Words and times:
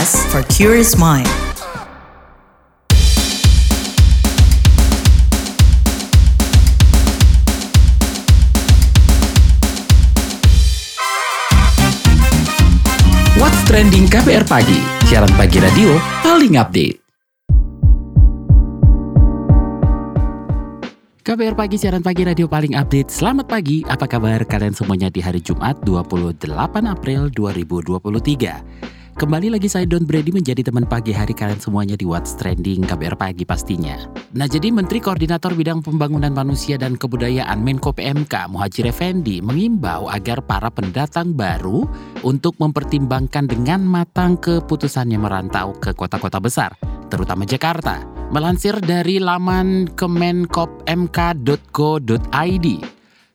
podcast 0.00 0.32
for 0.32 0.42
curious 0.48 0.96
mind. 0.96 1.28
What's 13.36 13.60
Trending 13.68 14.08
KBR 14.08 14.48
Pagi, 14.48 14.80
siaran 15.04 15.32
pagi 15.36 15.60
radio 15.60 15.92
paling 16.24 16.56
update. 16.56 16.96
KBR 21.20 21.54
Pagi, 21.54 21.76
siaran 21.76 22.00
pagi 22.00 22.24
radio 22.24 22.48
paling 22.48 22.74
update. 22.74 23.12
Selamat 23.12 23.46
pagi, 23.46 23.84
apa 23.84 24.08
kabar 24.08 24.42
kalian 24.48 24.72
semuanya 24.72 25.12
di 25.12 25.20
hari 25.20 25.44
Jumat 25.44 25.78
28 25.84 26.48
April 26.88 27.28
2023? 27.30 28.99
Kembali 29.20 29.52
lagi 29.52 29.68
saya 29.68 29.84
Don 29.84 30.08
Brady 30.08 30.32
menjadi 30.32 30.64
teman 30.64 30.88
pagi 30.88 31.12
hari 31.12 31.36
kalian 31.36 31.60
semuanya 31.60 31.92
di 31.92 32.08
What's 32.08 32.32
Trending 32.40 32.88
KBR 32.88 33.20
Pagi 33.20 33.44
pastinya. 33.44 34.08
Nah 34.32 34.48
jadi 34.48 34.72
Menteri 34.72 34.96
Koordinator 34.96 35.52
Bidang 35.52 35.84
Pembangunan 35.84 36.32
Manusia 36.32 36.80
dan 36.80 36.96
Kebudayaan 36.96 37.60
Menko 37.60 37.92
PMK 37.92 38.48
Muhajir 38.48 38.88
Effendi 38.88 39.44
mengimbau 39.44 40.08
agar 40.08 40.40
para 40.40 40.72
pendatang 40.72 41.36
baru 41.36 41.84
untuk 42.24 42.56
mempertimbangkan 42.56 43.44
dengan 43.44 43.84
matang 43.84 44.40
keputusannya 44.40 45.20
merantau 45.20 45.76
ke 45.76 45.92
kota-kota 45.92 46.40
besar, 46.40 46.72
terutama 47.12 47.44
Jakarta. 47.44 48.00
Melansir 48.32 48.80
dari 48.80 49.20
laman 49.20 49.84
kemenkopmk.go.id, 50.00 52.66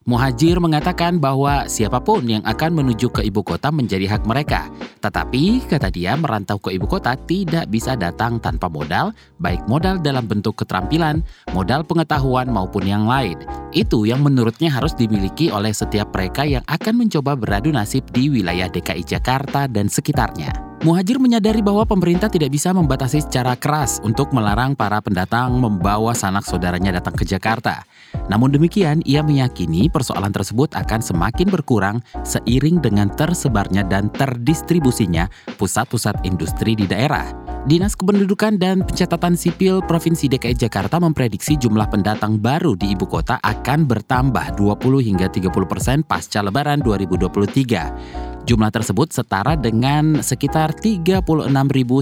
Muhajir 0.05 0.62
mengatakan 0.62 1.18
bahwa 1.18 1.66
siapa 1.66 1.98
pun 1.98 2.22
yang 2.30 2.46
akan 2.46 2.77
menuju 2.77 3.09
ke 3.09 3.26
ibu 3.26 3.41
kota 3.41 3.73
menjadi 3.73 4.05
hak 4.05 4.30
mereka. 4.30 4.70
Tetapi, 5.02 5.66
kata 5.66 5.90
dia, 5.90 6.13
merantau 6.13 6.62
ke 6.62 6.77
ibu 6.77 6.85
kota 6.85 7.18
tidak 7.26 7.66
bisa 7.74 7.98
datang 7.98 8.38
tanpa 8.38 8.70
modal, 8.70 9.18
baik 9.41 9.66
modal 9.66 9.98
dalam 9.98 10.29
bentuk 10.29 10.62
keterampilan, 10.62 11.26
modal 11.57 11.82
pengetahuan 11.82 12.46
maupun 12.46 12.85
yang 12.85 13.10
lain. 13.10 13.34
Itu 13.74 14.05
yang 14.05 14.21
menurutnya 14.21 14.70
harus 14.70 14.94
dimiliki 14.94 15.49
oleh 15.49 15.74
setiap 15.74 16.13
mereka 16.13 16.46
yang 16.46 16.62
akan 16.70 17.01
mencoba 17.01 17.34
beradu 17.34 17.74
nasib 17.74 18.05
di 18.13 18.29
wilayah 18.29 18.70
DKI 18.70 19.01
Jakarta 19.10 19.66
dan 19.66 19.90
sekitarnya. 19.90 20.74
Muhajir 20.86 21.18
menyadari 21.18 21.66
bahwa 21.66 21.82
pemerintah 21.82 22.30
tidak 22.30 22.54
bisa 22.54 22.70
membatasi 22.70 23.26
secara 23.26 23.58
keras 23.58 23.98
untuk 24.05 24.30
melarang 24.30 24.78
para 24.78 25.02
pendatang 25.02 25.58
membawa 25.58 26.14
sanak 26.14 26.46
saudaranya 26.46 27.02
datang 27.02 27.18
ke 27.18 27.26
Jakarta. 27.26 27.90
Namun 28.30 28.54
demikian, 28.54 29.02
ia 29.02 29.26
meyakini 29.26 29.90
persoalan 29.90 30.30
tersebut 30.30 30.78
akan 30.78 31.02
semakin 31.02 31.50
berkurang 31.50 32.06
seiring 32.22 32.86
dengan 32.86 33.10
tersebarnya 33.10 33.82
dan 33.82 34.13
terdistribusinya 34.13 35.26
pusat-pusat 35.58 36.22
industri 36.22 36.78
di 36.78 36.86
daerah. 36.86 37.34
Dinas 37.66 37.98
Kependudukan 37.98 38.62
dan 38.62 38.86
Pencatatan 38.86 39.34
Sipil 39.34 39.82
Provinsi 39.90 40.30
DKI 40.30 40.70
Jakarta 40.70 41.02
memprediksi 41.02 41.58
jumlah 41.58 41.90
pendatang 41.90 42.38
baru 42.38 42.78
di 42.78 42.94
ibu 42.94 43.10
kota 43.10 43.41
akan 43.41 43.90
bertambah 43.90 44.54
20 44.54 44.86
hingga 45.02 45.34
30 45.34 45.50
persen 45.66 46.06
pasca 46.06 46.46
Lebaran 46.46 46.78
2023. 46.86 48.35
Jumlah 48.46 48.70
tersebut 48.70 49.10
setara 49.10 49.57
dengan 49.57 50.21
sekitar 50.21 50.77
36.000 50.77 51.26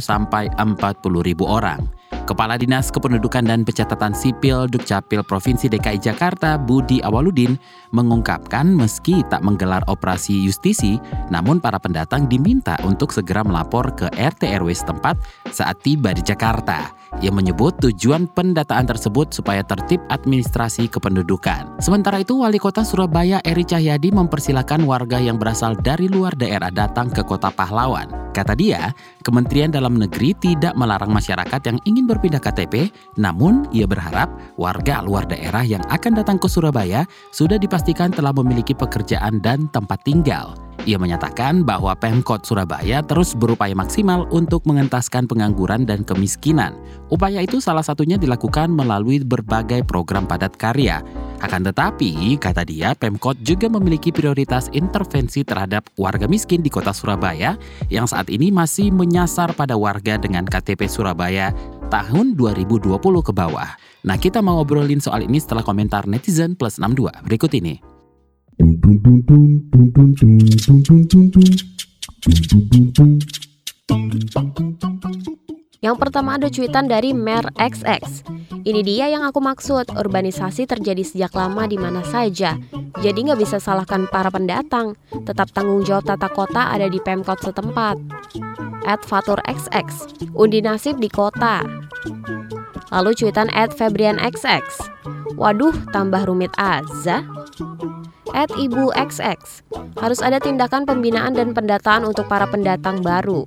sampai 0.04 0.52
40.000 0.60 1.00
orang. 1.48 1.80
Kepala 2.24 2.56
Dinas 2.56 2.88
Kependudukan 2.92 3.44
dan 3.44 3.68
Pencatatan 3.68 4.16
Sipil 4.16 4.68
Dukcapil 4.68 5.24
Provinsi 5.28 5.68
DKI 5.68 6.00
Jakarta 6.00 6.56
Budi 6.56 7.04
Awaludin 7.04 7.56
mengungkapkan 7.92 8.64
meski 8.64 9.24
tak 9.28 9.44
menggelar 9.44 9.84
operasi 9.92 10.48
justisi, 10.48 11.00
namun 11.32 11.60
para 11.60 11.80
pendatang 11.80 12.28
diminta 12.32 12.80
untuk 12.88 13.12
segera 13.12 13.44
melapor 13.44 13.92
ke 13.96 14.08
RT 14.12 14.56
RW 14.56 14.72
setempat 14.72 15.20
saat 15.52 15.80
tiba 15.84 16.16
di 16.16 16.24
Jakarta. 16.24 16.92
Ia 17.24 17.32
menyebut 17.32 17.80
tujuan 17.80 18.28
pendataan 18.28 18.84
tersebut 18.84 19.32
supaya 19.32 19.64
tertib 19.64 20.04
administrasi 20.12 20.92
kependudukan. 20.92 21.80
Sementara 21.80 22.20
itu, 22.20 22.44
Wali 22.44 22.60
Kota 22.60 22.84
Surabaya 22.84 23.40
Eri 23.48 23.64
Cahyadi 23.64 24.12
mempersilahkan 24.12 24.84
warga 24.84 25.24
yang 25.24 25.40
berasal 25.40 25.80
dari 25.80 26.12
luar 26.12 26.36
daerah 26.36 26.68
datang 26.68 27.08
ke 27.08 27.24
Kota 27.24 27.48
Pahlawan. 27.48 28.12
Kata 28.36 28.60
dia, 28.60 28.92
Kementerian 29.24 29.72
Dalam 29.72 29.96
Negeri 29.96 30.36
tidak 30.36 30.76
melarang 30.76 31.16
masyarakat 31.16 31.64
yang 31.64 31.80
ingin 31.88 32.12
berpindah 32.12 32.44
KTP, 32.44 32.92
namun 33.16 33.64
ia 33.72 33.88
berharap 33.88 34.28
warga 34.60 35.00
luar 35.00 35.24
daerah 35.24 35.64
yang 35.64 35.86
akan 35.88 36.20
datang 36.20 36.36
ke 36.36 36.52
Surabaya 36.52 37.08
sudah 37.32 37.56
dipastikan 37.56 38.12
telah 38.12 38.36
memiliki 38.36 38.76
pekerjaan 38.76 39.40
dan 39.40 39.72
tempat 39.72 40.04
tinggal. 40.04 40.60
Ia 40.84 41.00
menyatakan 41.00 41.64
bahwa 41.64 41.96
Pemkot 41.96 42.44
Surabaya 42.44 43.00
terus 43.00 43.32
berupaya 43.32 43.72
maksimal 43.72 44.28
untuk 44.36 44.68
mengentaskan 44.68 45.32
pengangguran 45.32 45.88
dan 45.88 46.04
kemiskinan. 46.04 46.76
Upaya 47.08 47.40
itu 47.40 47.64
salah 47.64 47.86
satunya 47.86 48.20
dilakukan 48.20 48.68
melalui 48.68 49.24
berbagai 49.24 49.88
program 49.88 50.28
padat 50.28 50.60
karya. 50.60 51.00
Akan 51.40 51.64
tetapi, 51.64 52.36
kata 52.40 52.68
dia, 52.68 52.96
Pemkot 52.96 53.40
juga 53.44 53.72
memiliki 53.72 54.12
prioritas 54.12 54.68
intervensi 54.76 55.44
terhadap 55.44 55.88
warga 55.96 56.28
miskin 56.28 56.64
di 56.64 56.72
kota 56.72 56.92
Surabaya 56.92 57.56
yang 57.88 58.08
saat 58.08 58.28
ini 58.28 58.52
masih 58.52 58.92
menyasar 58.92 59.56
pada 59.56 59.76
warga 59.76 60.20
dengan 60.20 60.44
KTP 60.44 60.88
Surabaya 60.88 61.56
tahun 61.92 62.36
2020 62.40 62.96
ke 63.00 63.32
bawah. 63.36 63.70
Nah, 64.04 64.18
kita 64.20 64.44
mau 64.44 64.60
ngobrolin 64.60 65.00
soal 65.00 65.28
ini 65.28 65.40
setelah 65.40 65.64
komentar 65.64 66.08
netizen 66.08 66.60
plus 66.60 66.76
62 66.76 67.12
berikut 67.24 67.52
ini. 67.56 67.93
Yang 75.84 75.96
pertama 76.00 76.40
ada 76.40 76.48
cuitan 76.48 76.88
dari 76.88 77.12
Mer 77.12 77.50
XX. 77.60 78.24
Ini 78.64 78.82
dia 78.88 79.12
yang 79.12 79.28
aku 79.28 79.44
maksud, 79.44 79.92
urbanisasi 79.92 80.64
terjadi 80.64 81.04
sejak 81.04 81.36
lama 81.36 81.68
di 81.68 81.76
mana 81.76 82.00
saja. 82.08 82.56
Jadi 83.04 83.20
nggak 83.28 83.42
bisa 83.42 83.60
salahkan 83.60 84.08
para 84.08 84.32
pendatang, 84.32 84.96
tetap 85.28 85.52
tanggung 85.52 85.84
jawab 85.84 86.08
tata 86.08 86.32
kota 86.32 86.72
ada 86.72 86.88
di 86.88 87.04
Pemkot 87.04 87.44
setempat. 87.44 88.00
At 88.88 89.04
Fatur 89.04 89.44
XX, 89.44 89.88
undi 90.32 90.64
nasib 90.64 91.04
di 91.04 91.12
kota. 91.12 91.68
Lalu 92.96 93.12
cuitan 93.20 93.52
at 93.52 93.76
Febrian 93.76 94.16
XX. 94.22 94.64
Waduh, 95.36 95.76
tambah 95.92 96.24
rumit 96.30 96.54
aza 96.56 97.28
at 98.32 98.48
Ibu 98.56 98.96
XX. 98.96 99.68
Harus 100.00 100.24
ada 100.24 100.40
tindakan 100.40 100.88
pembinaan 100.88 101.36
dan 101.36 101.52
pendataan 101.52 102.08
untuk 102.08 102.32
para 102.32 102.48
pendatang 102.48 103.04
baru. 103.04 103.44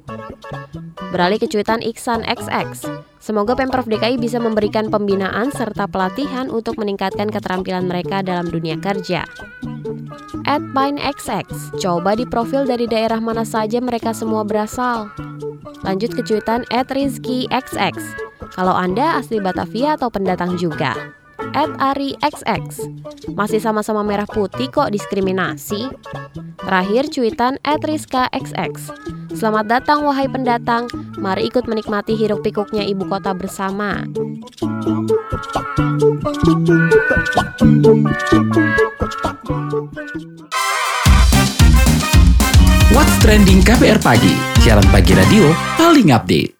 Beralih 1.16 1.40
ke 1.40 1.48
cuitan 1.48 1.80
Iksan 1.80 2.20
XX. 2.28 2.76
Semoga 3.16 3.56
Pemprov 3.56 3.88
DKI 3.88 4.20
bisa 4.20 4.36
memberikan 4.36 4.92
pembinaan 4.92 5.48
serta 5.48 5.88
pelatihan 5.88 6.52
untuk 6.52 6.76
meningkatkan 6.76 7.32
keterampilan 7.32 7.88
mereka 7.88 8.20
dalam 8.20 8.46
dunia 8.52 8.76
kerja. 8.76 9.24
At 10.46 10.62
Pine 10.76 11.00
XX, 11.00 11.48
coba 11.80 12.14
di 12.14 12.28
profil 12.28 12.68
dari 12.68 12.86
daerah 12.86 13.18
mana 13.18 13.42
saja 13.42 13.82
mereka 13.82 14.14
semua 14.14 14.46
berasal. 14.46 15.10
Lanjut 15.82 16.14
ke 16.14 16.22
cuitan 16.22 16.62
at 16.70 16.92
Rizky 16.92 17.50
XX. 17.50 17.96
Kalau 18.54 18.76
Anda 18.76 19.18
asli 19.18 19.42
Batavia 19.42 19.98
atau 19.98 20.06
pendatang 20.06 20.54
juga 20.54 21.15
at 21.52 21.70
Ari 21.78 22.16
XX. 22.24 22.90
Masih 23.36 23.60
sama-sama 23.60 24.00
merah 24.02 24.26
putih 24.26 24.72
kok 24.72 24.90
diskriminasi. 24.90 25.92
Terakhir 26.58 27.12
cuitan 27.12 27.60
at 27.62 27.84
Rizka 27.84 28.26
XX. 28.32 28.74
Selamat 29.36 29.68
datang 29.68 30.02
wahai 30.08 30.26
pendatang, 30.32 30.88
mari 31.20 31.46
ikut 31.46 31.68
menikmati 31.68 32.16
hiruk 32.16 32.40
pikuknya 32.40 32.82
ibu 32.88 33.04
kota 33.04 33.36
bersama. 33.36 34.08
What's 42.96 43.14
Trending 43.20 43.60
KPR 43.60 44.00
Pagi, 44.00 44.32
siaran 44.64 44.88
pagi 44.88 45.12
radio 45.12 45.52
paling 45.76 46.16
update. 46.16 46.55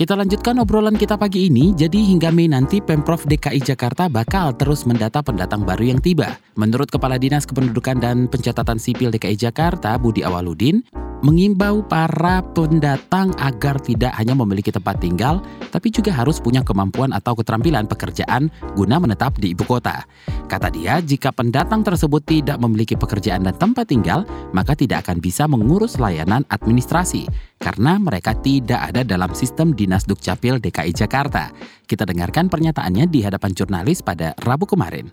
Kita 0.00 0.16
lanjutkan 0.16 0.56
obrolan 0.56 0.96
kita 0.96 1.20
pagi 1.20 1.52
ini. 1.52 1.76
Jadi 1.76 2.08
hingga 2.08 2.32
Mei 2.32 2.48
nanti 2.48 2.80
Pemprov 2.80 3.28
DKI 3.28 3.60
Jakarta 3.60 4.08
bakal 4.08 4.56
terus 4.56 4.88
mendata 4.88 5.20
pendatang 5.20 5.60
baru 5.60 5.92
yang 5.92 6.00
tiba. 6.00 6.40
Menurut 6.56 6.88
Kepala 6.88 7.20
Dinas 7.20 7.44
Kependudukan 7.44 8.00
dan 8.00 8.24
Pencatatan 8.24 8.80
Sipil 8.80 9.12
DKI 9.12 9.36
Jakarta, 9.36 10.00
Budi 10.00 10.24
Awaludin, 10.24 10.80
mengimbau 11.20 11.84
para 11.84 12.40
pendatang 12.56 13.36
agar 13.36 13.76
tidak 13.84 14.16
hanya 14.16 14.32
memiliki 14.32 14.72
tempat 14.72 15.04
tinggal, 15.04 15.44
tapi 15.68 15.92
juga 15.92 16.16
harus 16.16 16.40
punya 16.40 16.64
kemampuan 16.64 17.12
atau 17.12 17.36
keterampilan 17.36 17.84
pekerjaan 17.84 18.48
guna 18.72 18.96
menetap 18.96 19.36
di 19.36 19.52
ibu 19.52 19.68
kota. 19.68 20.08
Kata 20.48 20.72
dia, 20.72 21.04
jika 21.04 21.28
pendatang 21.28 21.84
tersebut 21.84 22.24
tidak 22.24 22.56
memiliki 22.56 22.96
pekerjaan 22.96 23.44
dan 23.44 23.52
tempat 23.52 23.92
tinggal, 23.92 24.24
maka 24.56 24.72
tidak 24.72 25.04
akan 25.04 25.20
bisa 25.20 25.44
mengurus 25.44 26.00
layanan 26.00 26.48
administrasi 26.48 27.28
karena 27.60 28.00
mereka 28.00 28.32
tidak 28.40 28.88
ada 28.88 29.04
dalam 29.04 29.36
sistem 29.36 29.76
Dinas 29.76 30.08
Dukcapil 30.08 30.64
DKI 30.64 30.96
Jakarta. 30.96 31.52
Kita 31.84 32.08
dengarkan 32.08 32.48
pernyataannya 32.48 33.04
di 33.12 33.20
hadapan 33.20 33.52
jurnalis 33.52 34.00
pada 34.00 34.32
Rabu 34.40 34.64
kemarin. 34.64 35.12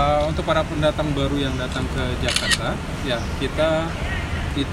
Uh, 0.00 0.32
untuk 0.32 0.48
para 0.48 0.64
pendatang 0.64 1.12
baru 1.12 1.36
yang 1.36 1.52
datang 1.60 1.84
ke 1.92 2.04
Jakarta, 2.24 2.72
ya 3.04 3.20
kita 3.36 3.84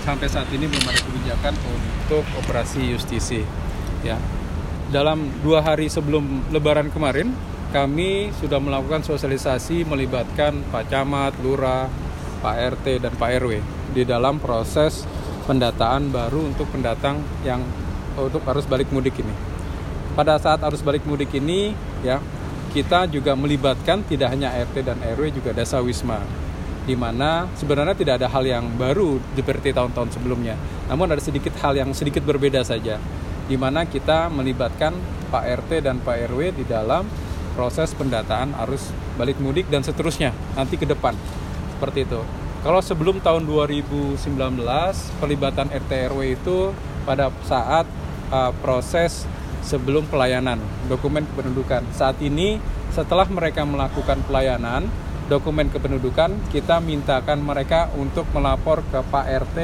sampai 0.08 0.32
saat 0.32 0.48
ini 0.56 0.72
belum 0.72 0.88
ada 0.88 1.02
kebijakan 1.04 1.54
untuk 1.68 2.24
operasi 2.40 2.96
justisi. 2.96 3.44
Ya, 4.00 4.16
dalam 4.96 5.28
dua 5.44 5.60
hari 5.60 5.92
sebelum 5.92 6.48
Lebaran 6.56 6.88
kemarin, 6.88 7.36
kami 7.76 8.32
sudah 8.40 8.64
melakukan 8.64 9.04
sosialisasi 9.04 9.84
melibatkan 9.84 10.64
Pak 10.72 10.88
Camat, 10.88 11.36
Lurah, 11.44 11.92
Pak 12.40 12.80
RT 12.80 13.04
dan 13.04 13.12
Pak 13.20 13.30
RW 13.44 13.60
di 13.92 14.08
dalam 14.08 14.40
proses 14.40 15.04
pendataan 15.50 16.14
baru 16.14 16.54
untuk 16.54 16.70
pendatang 16.70 17.26
yang 17.42 17.66
untuk 18.14 18.46
arus 18.46 18.70
balik 18.70 18.94
mudik 18.94 19.18
ini. 19.18 19.34
Pada 20.14 20.38
saat 20.38 20.62
arus 20.62 20.86
balik 20.86 21.02
mudik 21.10 21.34
ini, 21.34 21.74
ya 22.06 22.22
kita 22.70 23.10
juga 23.10 23.34
melibatkan 23.34 24.06
tidak 24.06 24.30
hanya 24.30 24.54
RT 24.54 24.86
dan 24.86 25.02
RW 25.02 25.34
juga 25.34 25.58
desa 25.58 25.82
wisma 25.82 26.22
di 26.86 26.98
mana 26.98 27.46
sebenarnya 27.54 27.94
tidak 27.98 28.14
ada 28.22 28.28
hal 28.30 28.46
yang 28.46 28.66
baru 28.78 29.22
seperti 29.38 29.74
tahun-tahun 29.74 30.10
sebelumnya. 30.14 30.58
Namun 30.90 31.10
ada 31.10 31.22
sedikit 31.22 31.54
hal 31.62 31.78
yang 31.78 31.94
sedikit 31.94 32.26
berbeda 32.26 32.62
saja 32.66 33.02
di 33.50 33.58
mana 33.58 33.86
kita 33.86 34.30
melibatkan 34.30 34.94
Pak 35.34 35.66
RT 35.66 35.86
dan 35.86 36.02
Pak 36.02 36.30
RW 36.34 36.54
di 36.62 36.66
dalam 36.66 37.06
proses 37.54 37.94
pendataan 37.98 38.54
arus 38.66 38.94
balik 39.18 39.42
mudik 39.42 39.70
dan 39.70 39.82
seterusnya 39.82 40.34
nanti 40.54 40.78
ke 40.78 40.86
depan. 40.86 41.14
Seperti 41.78 42.06
itu. 42.06 42.22
Kalau 42.60 42.84
sebelum 42.84 43.24
tahun 43.24 43.48
2019 43.48 44.20
pelibatan 45.24 45.72
RT 45.72 45.92
RW 46.12 46.36
itu 46.36 46.76
pada 47.08 47.32
saat 47.48 47.88
uh, 48.36 48.52
proses 48.60 49.24
sebelum 49.64 50.04
pelayanan 50.12 50.60
dokumen 50.92 51.24
kependudukan. 51.24 51.88
Saat 51.96 52.20
ini 52.20 52.60
setelah 52.92 53.24
mereka 53.32 53.64
melakukan 53.64 54.20
pelayanan 54.28 54.92
dokumen 55.32 55.72
kependudukan, 55.72 56.36
kita 56.52 56.84
mintakan 56.84 57.40
mereka 57.40 57.88
untuk 57.96 58.28
melapor 58.36 58.84
ke 58.92 59.00
Pak 59.08 59.26
RT 59.48 59.58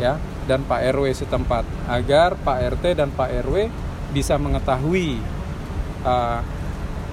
ya 0.00 0.16
dan 0.48 0.64
Pak 0.64 0.88
RW 0.88 1.12
setempat 1.12 1.68
agar 1.84 2.40
Pak 2.40 2.80
RT 2.80 2.96
dan 2.96 3.12
Pak 3.12 3.28
RW 3.44 3.68
bisa 4.16 4.40
mengetahui 4.40 5.20
uh, 6.08 6.40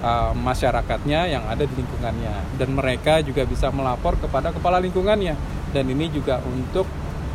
uh, 0.00 0.32
masyarakatnya 0.36 1.30
yang 1.30 1.44
ada 1.46 1.64
di 1.64 1.74
lingkungannya 1.76 2.56
dan 2.56 2.68
mereka 2.72 3.20
juga 3.24 3.44
bisa 3.46 3.68
melapor 3.72 4.16
kepada 4.20 4.52
kepala 4.52 4.80
lingkungannya 4.82 5.36
dan 5.70 5.84
ini 5.86 6.10
juga 6.10 6.40
untuk 6.44 6.88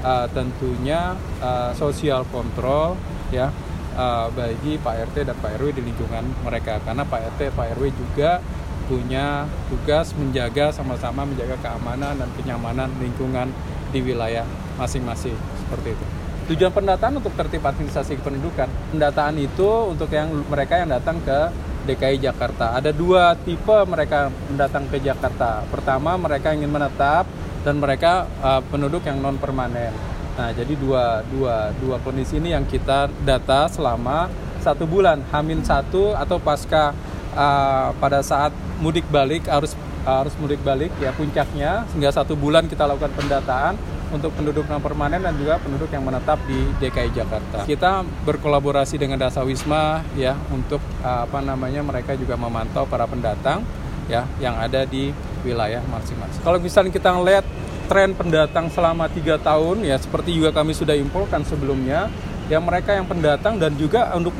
uh, 0.03 0.27
tentunya 0.33 1.15
uh, 1.39 1.71
sosial 1.77 2.25
kontrol 2.29 3.00
ya 3.33 3.50
uh, 3.95 4.27
bagi 4.33 4.77
Pak 4.77 5.13
RT 5.13 5.31
dan 5.31 5.38
Pak 5.39 5.62
RW 5.62 5.79
di 5.79 5.83
lingkungan 5.85 6.25
mereka 6.44 6.81
karena 6.83 7.07
Pak 7.07 7.38
RT 7.38 7.56
Pak 7.56 7.79
RW 7.79 7.83
juga 7.95 8.44
punya 8.85 9.50
tugas 9.65 10.13
menjaga 10.13 10.69
sama-sama 10.69 11.25
menjaga 11.25 11.57
keamanan 11.57 12.21
dan 12.21 12.29
kenyamanan 12.38 12.89
lingkungan 13.01 13.50
di 13.89 14.00
wilayah 14.06 14.45
masing-masing 14.77 15.33
seperti 15.57 15.97
itu. 15.97 16.06
Tujuan 16.53 16.69
pendataan 16.69 17.17
untuk 17.17 17.33
tertib 17.33 17.65
administrasi 17.65 18.21
kependudukan. 18.21 18.69
Pendataan 18.94 19.41
itu 19.41 19.65
untuk 19.89 20.13
yang 20.13 20.29
mereka 20.45 20.77
yang 20.77 20.94
datang 20.94 21.17
ke 21.25 21.50
DKI 21.85 22.17
Jakarta. 22.19 22.73
Ada 22.73 22.89
dua 22.89 23.37
tipe 23.37 23.77
mereka 23.85 24.33
mendatang 24.49 24.89
ke 24.89 24.97
Jakarta. 24.99 25.61
Pertama 25.69 26.17
mereka 26.17 26.51
ingin 26.51 26.73
menetap 26.73 27.29
dan 27.61 27.77
mereka 27.77 28.25
uh, 28.41 28.61
penduduk 28.65 29.05
yang 29.05 29.21
non 29.21 29.37
permanen. 29.37 29.93
Nah, 30.35 30.51
jadi 30.51 30.75
dua, 30.75 31.23
dua, 31.31 31.71
dua 31.79 31.95
kondisi 32.03 32.41
ini 32.41 32.51
yang 32.51 32.67
kita 32.67 33.07
data 33.23 33.71
selama 33.71 34.27
satu 34.59 34.83
bulan, 34.83 35.23
Hamin 35.31 35.63
satu 35.63 36.11
atau 36.11 36.41
pasca 36.41 36.91
uh, 37.37 37.89
pada 37.95 38.19
saat 38.19 38.51
mudik 38.83 39.07
balik, 39.07 39.47
harus 39.47 39.77
harus 40.05 40.33
mudik 40.38 40.61
balik 40.61 40.91
ya 41.01 41.15
puncaknya, 41.15 41.88
sehingga 41.89 42.11
satu 42.13 42.38
bulan 42.38 42.67
kita 42.67 42.85
lakukan 42.85 43.13
pendataan 43.15 43.73
untuk 44.15 44.31
penduduk 44.31 44.63
non 44.71 44.79
permanen 44.79 45.19
dan 45.19 45.35
juga 45.35 45.59
penduduk 45.59 45.91
yang 45.91 46.03
menetap 46.07 46.39
di 46.47 46.59
DKI 46.79 47.12
Jakarta. 47.12 47.67
Kita 47.67 48.01
berkolaborasi 48.23 48.95
dengan 48.95 49.19
Dasa 49.19 49.44
Wisma 49.44 50.01
ya 50.15 50.39
untuk 50.50 50.79
uh, 51.03 51.27
apa 51.27 51.44
namanya 51.44 51.83
mereka 51.83 52.15
juga 52.15 52.39
memantau 52.39 52.88
para 52.88 53.03
pendatang 53.06 53.62
ya 54.07 54.23
yang 54.39 54.56
ada 54.56 54.88
di 54.88 55.12
wilayah 55.44 55.83
masing-masing. 55.91 56.41
Kalau 56.41 56.57
misalnya 56.57 56.91
kita 56.95 57.12
ngeliat 57.12 57.45
tren 57.85 58.17
pendatang 58.17 58.71
selama 58.73 59.06
tiga 59.12 59.38
tahun 59.38 59.85
ya 59.85 60.00
seperti 60.01 60.33
juga 60.33 60.50
kami 60.50 60.73
sudah 60.73 60.97
infokan 60.97 61.45
sebelumnya 61.45 62.09
ya 62.50 62.57
mereka 62.57 62.97
yang 62.97 63.06
pendatang 63.06 63.62
dan 63.62 63.77
juga 63.77 64.09
untuk 64.17 64.33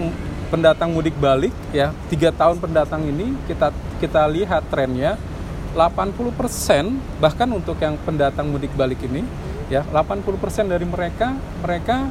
pendatang 0.50 0.94
mudik 0.94 1.13
balik 1.18 1.54
ya 1.69 1.94
tiga 2.10 2.33
tahun 2.33 2.57
pendatang 2.57 3.06
ini 3.06 3.38
kita 3.45 3.69
kita 4.01 4.25
lihat 4.30 4.66
trennya 4.69 5.18
80% 5.75 7.19
bahkan 7.19 7.50
untuk 7.51 7.75
yang 7.83 8.00
pendatang 8.01 8.48
mudik 8.48 8.72
balik 8.74 9.01
ini 9.04 9.27
ya 9.71 9.81
80% 9.81 10.69
dari 10.69 10.85
mereka 10.85 11.33
mereka 11.62 12.09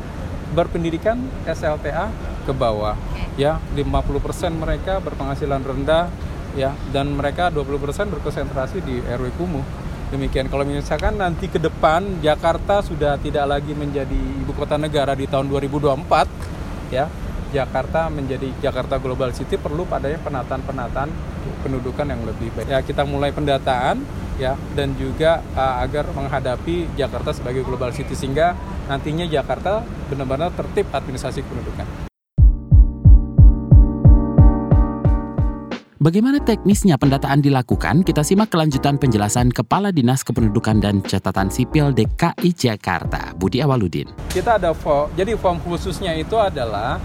berpendidikan 0.55 1.19
SLTA 1.47 2.11
ke 2.45 2.53
bawah 2.53 2.95
ya 3.35 3.59
50% 3.75 4.55
mereka 4.55 5.01
berpenghasilan 5.03 5.63
rendah 5.63 6.11
ya 6.55 6.71
dan 6.95 7.11
mereka 7.15 7.51
20% 7.51 8.15
berkonsentrasi 8.15 8.79
di 8.83 9.03
RW 9.03 9.35
kumuh 9.35 9.85
Demikian 10.15 10.47
kalau 10.47 10.63
misalkan 10.63 11.19
nanti 11.19 11.51
ke 11.51 11.59
depan 11.59 12.23
Jakarta 12.23 12.85
sudah 12.87 13.19
tidak 13.19 13.51
lagi 13.51 13.75
menjadi 13.75 14.15
ibu 14.15 14.55
kota 14.55 14.79
negara 14.79 15.11
di 15.19 15.27
tahun 15.27 15.51
2024 15.51 16.95
ya. 16.95 17.11
Jakarta 17.55 18.11
menjadi 18.11 18.51
Jakarta 18.59 18.99
Global 18.99 19.31
City 19.31 19.55
perlu 19.55 19.87
padanya 19.87 20.19
penataan-penataan 20.19 21.09
pendudukan 21.63 22.07
yang 22.11 22.27
lebih 22.27 22.51
baik. 22.51 22.67
Ya, 22.67 22.83
kita 22.83 23.07
mulai 23.07 23.31
pendataan 23.31 24.03
ya 24.35 24.59
dan 24.75 24.99
juga 24.99 25.39
uh, 25.55 25.79
agar 25.87 26.11
menghadapi 26.11 26.99
Jakarta 26.99 27.31
sebagai 27.31 27.63
global 27.63 27.95
city 27.95 28.19
sehingga 28.19 28.59
nantinya 28.91 29.25
Jakarta 29.31 29.87
benar-benar 30.11 30.51
tertib 30.59 30.91
administrasi 30.91 31.47
pendudukan. 31.47 31.87
Bagaimana 36.05 36.37
teknisnya 36.37 37.01
pendataan 37.01 37.41
dilakukan? 37.41 38.05
Kita 38.05 38.21
simak 38.21 38.53
kelanjutan 38.53 39.01
penjelasan 39.01 39.49
Kepala 39.49 39.89
Dinas 39.89 40.21
Kependudukan 40.21 40.77
dan 40.77 41.01
Catatan 41.01 41.49
Sipil 41.49 41.97
DKI 41.97 42.53
Jakarta, 42.53 43.33
Budi 43.33 43.65
Awaludin. 43.65 44.13
Kita 44.29 44.61
ada 44.61 44.77
form, 44.77 45.09
jadi 45.17 45.33
form 45.33 45.65
khususnya 45.65 46.13
itu 46.13 46.37
adalah 46.37 47.01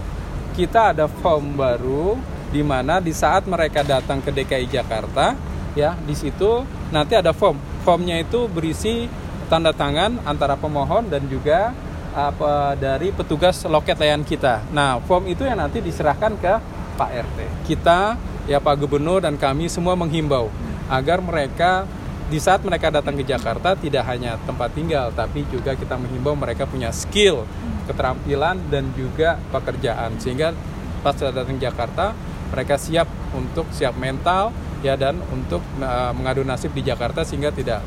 kita 0.60 0.92
ada 0.92 1.08
form 1.08 1.56
baru 1.56 2.20
di 2.52 2.60
mana 2.60 3.00
di 3.00 3.16
saat 3.16 3.48
mereka 3.48 3.80
datang 3.80 4.20
ke 4.20 4.28
DKI 4.28 4.68
Jakarta, 4.68 5.32
ya 5.72 5.96
di 5.96 6.12
situ 6.12 6.68
nanti 6.92 7.16
ada 7.16 7.32
form. 7.32 7.56
Formnya 7.80 8.20
itu 8.20 8.44
berisi 8.44 9.08
tanda 9.48 9.72
tangan 9.72 10.20
antara 10.28 10.60
pemohon 10.60 11.08
dan 11.08 11.24
juga 11.32 11.72
apa 12.12 12.76
dari 12.76 13.08
petugas 13.08 13.64
loket 13.64 13.96
layanan 13.96 14.28
kita. 14.28 14.60
Nah, 14.68 15.00
form 15.00 15.32
itu 15.32 15.48
yang 15.48 15.64
nanti 15.64 15.80
diserahkan 15.80 16.36
ke 16.36 16.52
Pak 17.00 17.08
RT. 17.08 17.38
Kita 17.64 18.20
ya 18.44 18.60
Pak 18.60 18.84
Gubernur 18.84 19.24
dan 19.24 19.40
kami 19.40 19.72
semua 19.72 19.96
menghimbau 19.96 20.52
agar 20.92 21.24
mereka 21.24 21.88
di 22.30 22.38
saat 22.38 22.62
mereka 22.62 22.94
datang 22.94 23.18
ke 23.18 23.26
Jakarta 23.26 23.74
tidak 23.74 24.06
hanya 24.06 24.38
tempat 24.46 24.70
tinggal 24.70 25.10
tapi 25.10 25.42
juga 25.50 25.74
kita 25.74 25.98
menghimbau 25.98 26.38
mereka 26.38 26.62
punya 26.62 26.94
skill, 26.94 27.42
keterampilan 27.90 28.70
dan 28.70 28.94
juga 28.94 29.34
pekerjaan 29.50 30.14
sehingga 30.22 30.54
pas 31.02 31.18
sudah 31.18 31.34
datang 31.34 31.58
ke 31.58 31.66
Jakarta 31.66 32.14
mereka 32.54 32.78
siap 32.78 33.10
untuk 33.34 33.66
siap 33.74 33.98
mental 33.98 34.54
ya 34.86 34.94
dan 34.94 35.18
untuk 35.34 35.58
uh, 35.82 36.14
mengadu 36.14 36.46
nasib 36.46 36.70
di 36.70 36.86
Jakarta 36.86 37.26
sehingga 37.26 37.50
tidak 37.50 37.82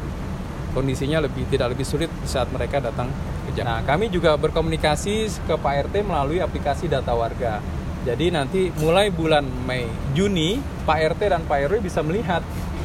kondisinya 0.75 1.23
lebih 1.23 1.47
tidak 1.47 1.71
lebih 1.77 1.87
sulit 1.87 2.11
saat 2.27 2.51
mereka 2.51 2.83
datang 2.83 3.07
ke 3.47 3.55
Jakarta. 3.55 3.79
Nah, 3.79 3.81
kami 3.87 4.11
juga 4.11 4.35
berkomunikasi 4.35 5.45
ke 5.47 5.55
Pak 5.55 5.73
RT 5.87 6.03
melalui 6.03 6.43
aplikasi 6.43 6.91
data 6.91 7.15
warga. 7.15 7.63
Jadi 8.03 8.35
nanti 8.35 8.67
mulai 8.83 9.07
bulan 9.07 9.47
Mei, 9.63 9.87
Juni, 10.11 10.59
Pak 10.83 11.15
RT 11.15 11.21
dan 11.31 11.41
Pak 11.47 11.71
RW 11.71 11.79
bisa 11.79 12.03
melihat 12.03 12.43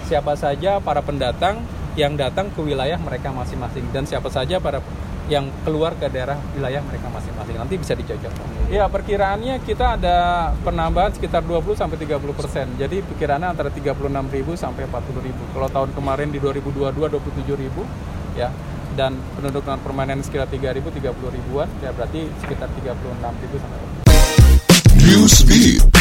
siapa 0.09 0.33
saja 0.41 0.81
para 0.81 1.05
pendatang 1.05 1.61
yang 1.93 2.17
datang 2.17 2.49
ke 2.49 2.65
wilayah 2.65 2.97
mereka 2.97 3.29
masing-masing 3.29 3.85
dan 3.93 4.09
siapa 4.09 4.33
saja 4.33 4.57
para 4.57 4.81
yang 5.29 5.45
keluar 5.61 5.93
ke 6.00 6.09
daerah 6.09 6.41
wilayah 6.57 6.81
mereka 6.81 7.12
masing-masing. 7.12 7.61
Nanti 7.61 7.77
bisa 7.77 7.93
dicocok. 7.93 8.33
Ya, 8.73 8.88
perkiraannya 8.88 9.61
kita 9.61 10.00
ada 10.00 10.17
penambahan 10.65 11.12
sekitar 11.12 11.45
20 11.45 11.77
sampai 11.77 12.00
30 12.00 12.33
persen. 12.33 12.67
Jadi 12.81 13.05
perkiraannya 13.05 13.53
antara 13.53 13.69
36 13.69 14.09
ribu 14.33 14.57
sampai 14.57 14.88
40 14.88 15.21
ribu. 15.21 15.43
Kalau 15.53 15.69
tahun 15.69 15.91
kemarin 15.93 16.33
di 16.33 16.41
2022 16.41 17.12
27 17.12 17.45
ribu, 17.61 17.85
ya 18.41 18.49
dan 18.97 19.15
penduduk 19.37 19.69
non 19.69 19.79
permanen 19.85 20.25
sekitar 20.25 20.49
3 20.49 20.81
ribu 20.81 20.88
30 20.88 21.12
ribuan, 21.12 21.69
ya 21.85 21.93
berarti 21.93 22.25
sekitar 22.41 22.73
36 22.73 23.45
ribu 23.45 23.57
sampai 23.61 23.79
Newsbeat. 24.97 25.98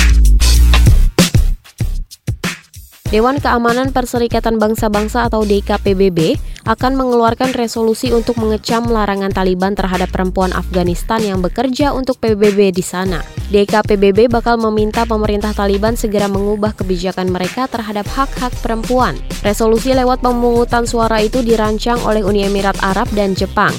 Dewan 3.08 3.40
Keamanan 3.40 3.96
Perserikatan 3.96 4.60
Bangsa-Bangsa 4.60 5.32
atau 5.32 5.48
DKPBB 5.48 6.36
akan 6.68 7.00
mengeluarkan 7.00 7.56
resolusi 7.56 8.12
untuk 8.12 8.36
mengecam 8.36 8.84
larangan 8.84 9.32
Taliban 9.32 9.80
terhadap 9.80 10.12
perempuan 10.12 10.52
Afghanistan 10.52 11.24
yang 11.24 11.40
bekerja 11.40 11.96
untuk 11.96 12.20
PBB 12.20 12.76
di 12.76 12.84
sana. 12.84 13.24
DKPBB 13.48 14.28
bakal 14.28 14.60
meminta 14.60 15.08
pemerintah 15.08 15.56
Taliban 15.56 15.96
segera 15.96 16.28
mengubah 16.28 16.76
kebijakan 16.76 17.32
mereka 17.32 17.72
terhadap 17.72 18.04
hak-hak 18.12 18.52
perempuan. 18.60 19.16
Resolusi 19.40 19.96
lewat 19.96 20.20
pemungutan 20.20 20.84
suara 20.84 21.24
itu 21.24 21.40
dirancang 21.40 22.04
oleh 22.04 22.28
Uni 22.28 22.44
Emirat 22.44 22.76
Arab 22.84 23.08
dan 23.16 23.32
Jepang. 23.40 23.72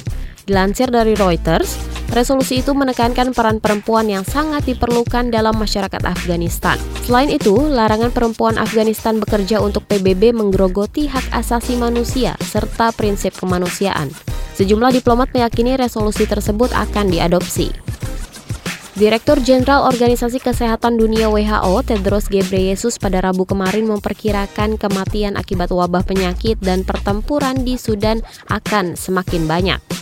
Dilansir 0.49 0.89
dari 0.89 1.13
Reuters, 1.13 1.77
resolusi 2.13 2.61
itu 2.61 2.73
menekankan 2.73 3.31
peran 3.33 3.57
perempuan 3.61 4.09
yang 4.09 4.25
sangat 4.25 4.65
diperlukan 4.65 5.29
dalam 5.29 5.55
masyarakat 5.57 6.01
Afghanistan. 6.05 6.77
Selain 7.05 7.29
itu, 7.29 7.55
larangan 7.55 8.13
perempuan 8.13 8.57
Afghanistan 8.57 9.17
bekerja 9.17 9.61
untuk 9.61 9.85
PBB 9.89 10.33
menggerogoti 10.33 11.09
hak 11.09 11.33
asasi 11.33 11.77
manusia 11.77 12.37
serta 12.41 12.93
prinsip 12.93 13.33
kemanusiaan. 13.37 14.09
Sejumlah 14.59 14.91
diplomat 14.91 15.31
meyakini 15.31 15.79
resolusi 15.79 16.27
tersebut 16.27 16.75
akan 16.75 17.07
diadopsi. 17.07 17.71
Direktur 18.99 19.39
Jenderal 19.39 19.87
Organisasi 19.87 20.43
Kesehatan 20.43 20.99
Dunia 20.99 21.31
WHO 21.31 21.87
Tedros 21.87 22.27
Ghebreyesus 22.27 22.99
pada 22.99 23.23
Rabu 23.23 23.47
kemarin 23.47 23.87
memperkirakan 23.87 24.75
kematian 24.75 25.39
akibat 25.39 25.71
wabah 25.71 26.03
penyakit 26.03 26.59
dan 26.59 26.83
pertempuran 26.83 27.63
di 27.63 27.79
Sudan 27.79 28.19
akan 28.51 28.99
semakin 28.99 29.47
banyak. 29.47 29.98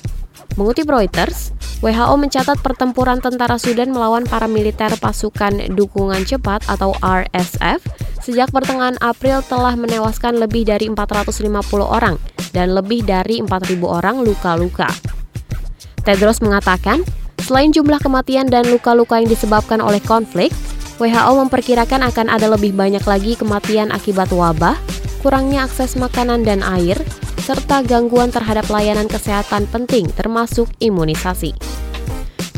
Mengutip 0.58 0.90
Reuters, 0.90 1.54
WHO 1.86 2.18
mencatat 2.18 2.58
pertempuran 2.66 3.22
tentara 3.22 3.62
Sudan 3.62 3.94
melawan 3.94 4.26
para 4.26 4.50
militer 4.50 4.90
pasukan 4.98 5.70
dukungan 5.78 6.26
cepat 6.26 6.66
atau 6.66 6.98
RSF 6.98 7.78
sejak 8.18 8.50
pertengahan 8.50 8.98
April 8.98 9.46
telah 9.46 9.78
menewaskan 9.78 10.42
lebih 10.42 10.66
dari 10.66 10.90
450 10.90 11.46
orang 11.86 12.18
dan 12.58 12.74
lebih 12.74 13.06
dari 13.06 13.38
4.000 13.38 13.86
orang 13.86 14.26
luka-luka. 14.26 14.90
Tedros 16.02 16.42
mengatakan, 16.42 17.06
Selain 17.38 17.70
jumlah 17.70 18.02
kematian 18.02 18.50
dan 18.50 18.66
luka-luka 18.68 19.22
yang 19.22 19.30
disebabkan 19.30 19.78
oleh 19.78 20.02
konflik, 20.02 20.50
WHO 20.98 21.38
memperkirakan 21.48 22.02
akan 22.10 22.34
ada 22.34 22.50
lebih 22.50 22.74
banyak 22.74 23.06
lagi 23.06 23.38
kematian 23.38 23.94
akibat 23.94 24.34
wabah, 24.34 24.74
kurangnya 25.22 25.70
akses 25.70 25.94
makanan 25.96 26.42
dan 26.42 26.66
air, 26.66 26.98
serta 27.48 27.80
gangguan 27.80 28.28
terhadap 28.28 28.68
layanan 28.68 29.08
kesehatan 29.08 29.72
penting 29.72 30.12
termasuk 30.12 30.68
imunisasi. 30.84 31.56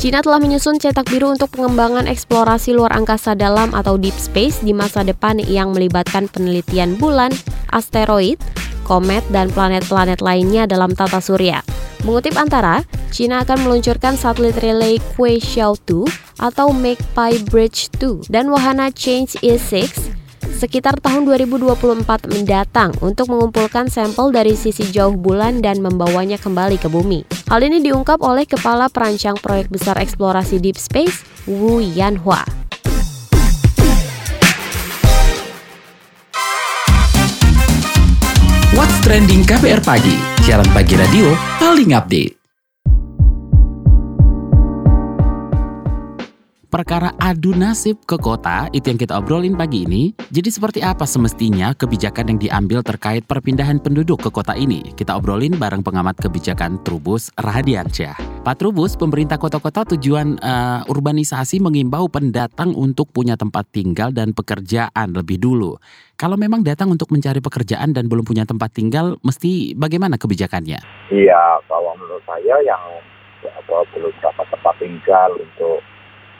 China 0.01 0.25
telah 0.25 0.41
menyusun 0.41 0.81
cetak 0.81 1.11
biru 1.11 1.29
untuk 1.29 1.53
pengembangan 1.53 2.09
eksplorasi 2.09 2.73
luar 2.73 2.95
angkasa 2.97 3.37
dalam 3.37 3.69
atau 3.77 4.01
deep 4.01 4.15
space 4.17 4.65
di 4.65 4.73
masa 4.73 5.05
depan 5.05 5.37
yang 5.43 5.75
melibatkan 5.75 6.25
penelitian 6.31 6.97
bulan, 6.97 7.29
asteroid, 7.69 8.41
komet, 8.87 9.21
dan 9.29 9.51
planet-planet 9.53 10.23
lainnya 10.25 10.65
dalam 10.65 10.95
tata 10.97 11.21
surya. 11.21 11.61
Mengutip 12.07 12.39
Antara, 12.39 12.81
China 13.11 13.43
akan 13.43 13.67
meluncurkan 13.67 14.15
satelit 14.15 14.55
relay 14.63 15.03
Kuei-Xiao 15.19 15.75
2 15.83 16.47
atau 16.47 16.71
Make-Pi 16.71 17.43
Bridge 17.51 17.91
2 17.99 18.31
dan 18.31 18.47
wahana 18.47 18.87
Change 18.95 19.35
E6 19.43 20.08
sekitar 20.59 20.99
tahun 20.99 21.23
2024 21.23 22.27
mendatang 22.27 22.91
untuk 22.99 23.31
mengumpulkan 23.31 23.87
sampel 23.87 24.35
dari 24.35 24.59
sisi 24.59 24.83
jauh 24.91 25.15
bulan 25.15 25.63
dan 25.63 25.79
membawanya 25.79 26.35
kembali 26.35 26.75
ke 26.75 26.91
bumi. 26.91 27.23
Hal 27.47 27.63
ini 27.63 27.79
diungkap 27.79 28.19
oleh 28.19 28.43
Kepala 28.43 28.91
Perancang 28.91 29.39
Proyek 29.39 29.71
Besar 29.71 29.95
Eksplorasi 29.95 30.59
Deep 30.59 30.75
Space, 30.75 31.23
Wu 31.47 31.79
Yanhua. 31.79 32.43
What's 38.75 38.99
Trending 39.07 39.47
KPR 39.47 39.79
Pagi, 39.79 40.15
siaran 40.43 40.67
pagi 40.75 40.99
radio 40.99 41.31
paling 41.59 41.95
update. 41.95 42.38
Perkara 46.69 47.17
adu 47.17 47.57
nasib 47.57 47.97
ke 48.05 48.13
kota 48.21 48.69
itu 48.77 48.93
yang 48.93 49.01
kita 49.01 49.17
obrolin 49.17 49.57
pagi 49.57 49.89
ini. 49.89 50.13
Jadi 50.29 50.49
seperti 50.53 50.79
apa 50.85 51.09
semestinya 51.09 51.73
kebijakan 51.73 52.37
yang 52.37 52.39
diambil 52.39 52.85
terkait 52.85 53.25
perpindahan 53.25 53.81
penduduk 53.81 54.21
ke 54.21 54.29
kota 54.29 54.53
ini? 54.53 54.93
Kita 54.93 55.17
obrolin 55.17 55.57
bareng 55.57 55.81
pengamat 55.81 56.21
kebijakan 56.21 56.77
Trubus 56.85 57.33
Rahadiansyah. 57.41 58.45
Pak 58.45 58.55
Trubus, 58.61 58.93
pemerintah 58.93 59.41
kota-kota 59.41 59.83
tujuan 59.97 60.37
uh, 60.39 60.85
urbanisasi 60.85 61.57
mengimbau 61.59 62.05
pendatang 62.07 62.77
untuk 62.77 63.09
punya 63.09 63.33
tempat 63.33 63.65
tinggal 63.73 64.13
dan 64.13 64.31
pekerjaan 64.31 65.11
lebih 65.11 65.41
dulu. 65.41 65.75
Kalau 66.15 66.37
memang 66.37 66.61
datang 66.61 66.93
untuk 66.93 67.09
mencari 67.09 67.41
pekerjaan 67.41 67.97
dan 67.97 68.05
belum 68.05 68.23
punya 68.23 68.45
tempat 68.45 68.77
tinggal, 68.77 69.17
mesti 69.25 69.73
bagaimana 69.73 70.21
kebijakannya? 70.21 70.79
Iya, 71.09 71.41
kalau 71.65 71.97
menurut 71.97 72.21
saya 72.29 72.61
yang 72.61 72.83
ya, 73.41 73.51
belum 73.65 74.13
dapat 74.21 74.45
tempat 74.51 74.75
tinggal 74.77 75.31
untuk 75.35 75.81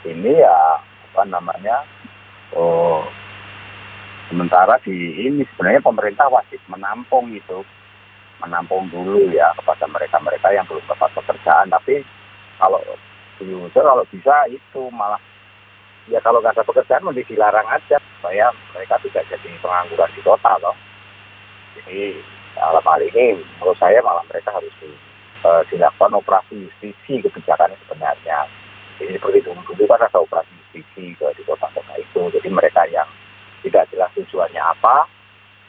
ini 0.06 0.40
ya 0.40 0.80
apa 1.10 1.22
namanya 1.26 1.84
oh 2.56 3.04
sementara 4.30 4.78
di 4.86 4.94
ini 5.26 5.42
sebenarnya 5.52 5.82
pemerintah 5.82 6.30
wajib 6.30 6.62
menampung 6.70 7.34
itu 7.34 7.66
menampung 8.40 8.88
dulu 8.88 9.28
ya 9.28 9.52
kepada 9.58 9.84
mereka-mereka 9.90 10.48
yang 10.54 10.64
belum 10.64 10.80
dapat 10.88 11.12
pekerjaan. 11.12 11.68
Tapi 11.68 12.00
kalau 12.56 12.80
di 13.36 13.52
kalau 13.72 14.04
bisa 14.08 14.48
itu 14.48 14.82
malah 14.92 15.20
ya 16.08 16.20
kalau 16.24 16.40
nggak 16.40 16.56
ada 16.56 16.64
pekerjaan 16.64 17.04
mesti 17.04 17.24
dilarang 17.28 17.68
aja 17.68 17.96
supaya 18.18 18.52
mereka 18.76 19.00
tidak 19.04 19.24
jadi 19.28 19.48
pengangguran 19.60 20.10
di 20.12 20.20
kota 20.20 20.52
loh 20.60 20.76
jadi 21.76 22.18
dalam 22.56 22.84
hal 22.84 23.00
ini 23.00 23.40
menurut 23.56 23.78
saya 23.78 24.02
malah 24.04 24.24
mereka 24.28 24.52
harus 24.52 24.72
di, 24.82 24.90
uh, 25.46 25.62
dilakukan 25.72 26.12
operasi 26.18 26.68
justisi 26.68 27.24
kebijakan 27.24 27.72
sebenarnya 27.86 28.44
jadi 29.00 29.16
seperti 29.16 29.40
dulu 29.48 29.64
dulu 29.64 29.88
kan 29.88 30.04
ada 30.04 30.20
operasi 30.20 30.52
justisi 30.60 31.16
di 31.16 31.42
kota-kota 31.48 31.96
itu. 31.96 32.20
Jadi 32.36 32.48
mereka 32.52 32.84
yang 32.92 33.08
tidak 33.64 33.88
jelas 33.88 34.12
tujuannya 34.12 34.60
apa, 34.60 35.08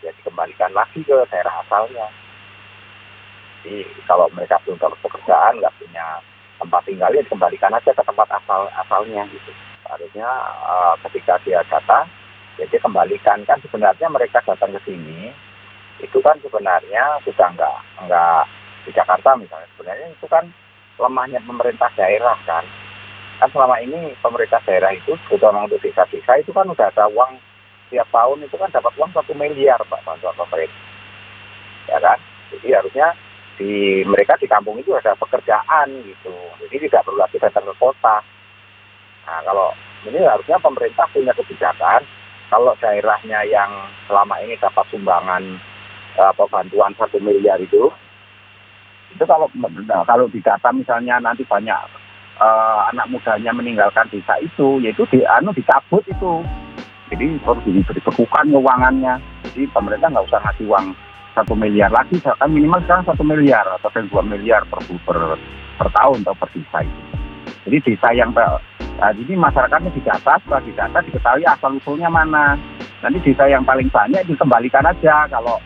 ya 0.03 0.11
dikembalikan 0.19 0.75
lagi 0.75 1.00
ke 1.00 1.15
daerah 1.31 1.63
asalnya. 1.63 2.11
Jadi 3.63 3.88
kalau 4.03 4.27
mereka 4.35 4.59
belum 4.67 4.75
dapat 4.83 5.00
pekerjaan, 5.00 5.63
nggak 5.63 5.75
punya 5.79 6.19
tempat 6.59 6.81
tinggal, 6.83 7.11
ya 7.15 7.23
dikembalikan 7.23 7.71
aja 7.71 7.91
ke 7.95 8.03
tempat 8.03 8.27
asal 8.35 8.67
asalnya 8.75 9.23
gitu. 9.31 9.51
Harusnya 9.88 10.27
uh, 10.67 10.95
ketika 11.07 11.39
dia 11.47 11.63
datang, 11.71 12.11
ya 12.59 12.67
dia 12.67 12.79
kembalikan 12.83 13.39
kan 13.47 13.63
sebenarnya 13.63 14.11
mereka 14.11 14.43
datang 14.43 14.75
ke 14.75 14.91
sini 14.91 15.31
itu 16.01 16.17
kan 16.19 16.33
sebenarnya 16.41 17.21
sudah 17.21 17.47
nggak 17.53 17.77
nggak 18.09 18.43
di 18.89 18.91
Jakarta 18.91 19.38
misalnya 19.38 19.69
sebenarnya 19.77 20.07
itu 20.09 20.25
kan 20.25 20.50
lemahnya 20.97 21.38
pemerintah 21.45 21.89
daerah 21.93 22.33
kan 22.50 22.65
kan 23.41 23.50
selama 23.50 23.81
ini 23.81 24.13
pemerintah 24.21 24.62
daerah 24.69 24.93
itu 24.93 25.17
terutama 25.25 25.65
untuk 25.65 25.81
desa-desa 25.81 26.38
itu 26.38 26.53
kan 26.53 26.69
udah 26.69 26.93
ada 26.93 27.10
uang 27.10 27.41
tiap 27.89 28.05
tahun 28.13 28.45
itu 28.45 28.53
kan 28.53 28.69
dapat 28.69 28.93
uang 29.01 29.10
satu 29.17 29.33
miliar 29.33 29.81
pak 29.89 30.05
bantuan 30.05 30.38
pemerintah 30.38 30.77
ya 31.89 31.98
kan? 31.98 32.19
Jadi 32.53 32.67
harusnya 32.69 33.07
di 33.57 34.05
mereka 34.05 34.38
di 34.38 34.45
kampung 34.45 34.77
itu 34.77 34.93
ada 34.93 35.17
pekerjaan 35.17 35.89
gitu. 36.05 36.33
Jadi 36.62 36.86
tidak 36.86 37.01
perlu 37.10 37.17
lagi 37.17 37.41
datang 37.41 37.65
ke 37.65 37.74
kota. 37.81 38.21
Nah 39.25 39.39
kalau 39.41 39.74
ini 40.05 40.21
harusnya 40.21 40.62
pemerintah 40.62 41.10
punya 41.10 41.33
kebijakan 41.33 42.05
kalau 42.53 42.77
daerahnya 42.77 43.41
yang 43.48 43.71
selama 44.05 44.38
ini 44.45 44.53
dapat 44.62 44.86
sumbangan 44.93 45.57
apa 46.19 46.43
bantuan 46.51 46.93
satu 47.00 47.17
miliar 47.24 47.57
itu 47.57 47.88
itu 49.12 49.24
kalau 49.24 49.48
kalau 50.03 50.25
didata 50.27 50.69
misalnya 50.75 51.19
nanti 51.24 51.48
banyak 51.48 51.79
uh, 52.41 52.89
anak 52.89 53.05
mudanya 53.13 53.53
meninggalkan 53.53 54.10
desa 54.10 54.41
itu, 54.41 54.81
yaitu 54.81 55.05
di 55.13 55.21
anu 55.24 55.53
dicabut 55.53 56.01
itu. 56.10 56.41
Jadi 57.13 57.38
harus 57.43 57.63
dibekukan 57.67 58.45
keuangannya. 58.50 59.21
Jadi 59.51 59.67
pemerintah 59.69 60.10
nggak 60.10 60.27
usah 60.31 60.41
ngasih 60.41 60.65
uang 60.65 60.86
satu 61.31 61.53
miliar 61.55 61.91
lagi, 61.93 62.19
kan 62.19 62.50
minimal 62.51 62.83
sekarang 62.83 63.07
satu 63.07 63.24
miliar 63.24 63.63
atau 63.79 63.88
dua 64.12 64.24
miliar 64.25 64.67
per, 64.67 64.83
per, 64.83 65.39
per 65.79 65.88
tahun 65.95 66.27
atau 66.27 66.36
per 66.36 66.50
desa 66.51 66.83
itu. 66.83 67.01
Jadi 67.62 67.77
desa 67.88 68.10
yang 68.12 68.36
nah, 68.36 69.12
jadi 69.15 69.33
masyarakatnya 69.39 69.95
didata, 69.95 70.33
setelah 70.43 70.62
didata 70.65 70.98
diketahui 71.07 71.45
asal 71.48 71.71
usulnya 71.77 72.10
mana. 72.12 72.60
Nanti 73.00 73.17
desa 73.24 73.48
yang 73.48 73.63
paling 73.63 73.88
banyak 73.89 74.27
dikembalikan 74.27 74.86
aja 74.86 75.25
kalau 75.31 75.57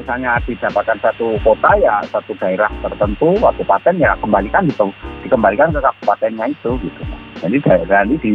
misalnya 0.00 0.40
didapatkan 0.48 0.98
satu 1.04 1.36
kota 1.44 1.70
ya 1.76 2.00
satu 2.08 2.32
daerah 2.40 2.72
tertentu 2.80 3.36
kabupaten 3.36 3.94
ya 4.00 4.16
kembalikan 4.16 4.64
gitu 4.64 4.88
dikembalikan 5.24 5.72
ke 5.72 5.80
kabupatennya 5.80 6.46
itu 6.50 6.70
gitu. 6.82 7.02
Jadi 7.40 7.56
daerah 7.64 8.02
ini 8.04 8.16
di 8.20 8.34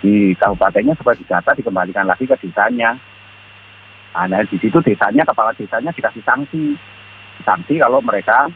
di 0.00 0.14
kabupatennya 0.38 0.96
supaya 0.96 1.18
didata 1.18 1.50
dikembalikan 1.54 2.06
lagi 2.06 2.26
ke 2.26 2.36
desanya. 2.40 2.96
Nah 4.14 4.42
di 4.42 4.56
situ 4.58 4.78
desanya 4.82 5.22
kepala 5.22 5.54
desanya 5.54 5.90
dikasih 5.94 6.22
sanksi. 6.26 6.74
Sanksi 7.46 7.80
kalau 7.80 8.02
mereka 8.04 8.50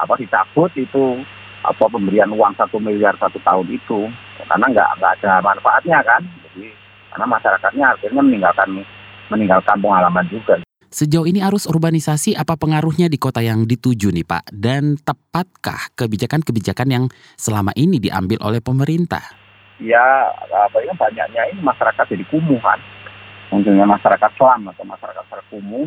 apa 0.00 0.14
dicabut 0.16 0.72
itu 0.78 1.20
apa 1.60 1.84
pemberian 1.92 2.32
uang 2.32 2.56
satu 2.56 2.80
miliar 2.80 3.16
satu 3.18 3.36
tahun 3.42 3.68
itu. 3.68 4.08
Karena 4.46 4.66
nggak 4.70 4.90
nggak 4.98 5.12
ada 5.20 5.32
manfaatnya 5.44 5.98
kan? 6.06 6.22
Jadi 6.50 6.72
karena 7.10 7.26
masyarakatnya 7.26 7.86
akhirnya 7.98 8.22
meninggalkan 8.22 8.70
meninggalkan 9.30 9.78
pengalaman 9.78 10.26
juga 10.30 10.58
Sejauh 10.90 11.22
ini 11.22 11.38
arus 11.38 11.70
urbanisasi 11.70 12.34
apa 12.34 12.58
pengaruhnya 12.58 13.06
di 13.06 13.14
kota 13.14 13.38
yang 13.38 13.62
dituju 13.62 14.10
nih 14.10 14.26
Pak? 14.26 14.50
Dan 14.50 14.98
tepatkah 14.98 15.94
kebijakan-kebijakan 15.94 16.88
yang 16.90 17.04
selama 17.38 17.70
ini 17.78 18.02
diambil 18.02 18.42
oleh 18.42 18.58
pemerintah? 18.58 19.22
Ya, 19.78 20.02
apa 20.50 20.82
ya 20.82 20.90
banyaknya 20.98 21.46
ini 21.54 21.62
masyarakat 21.62 22.10
jadi 22.10 22.26
kumuh 22.26 22.58
kan. 22.58 22.82
Munculnya 23.54 23.86
masyarakat 23.86 24.30
selam 24.34 24.66
atau 24.66 24.82
masyarakat 24.82 25.24
terkumuh, 25.30 25.86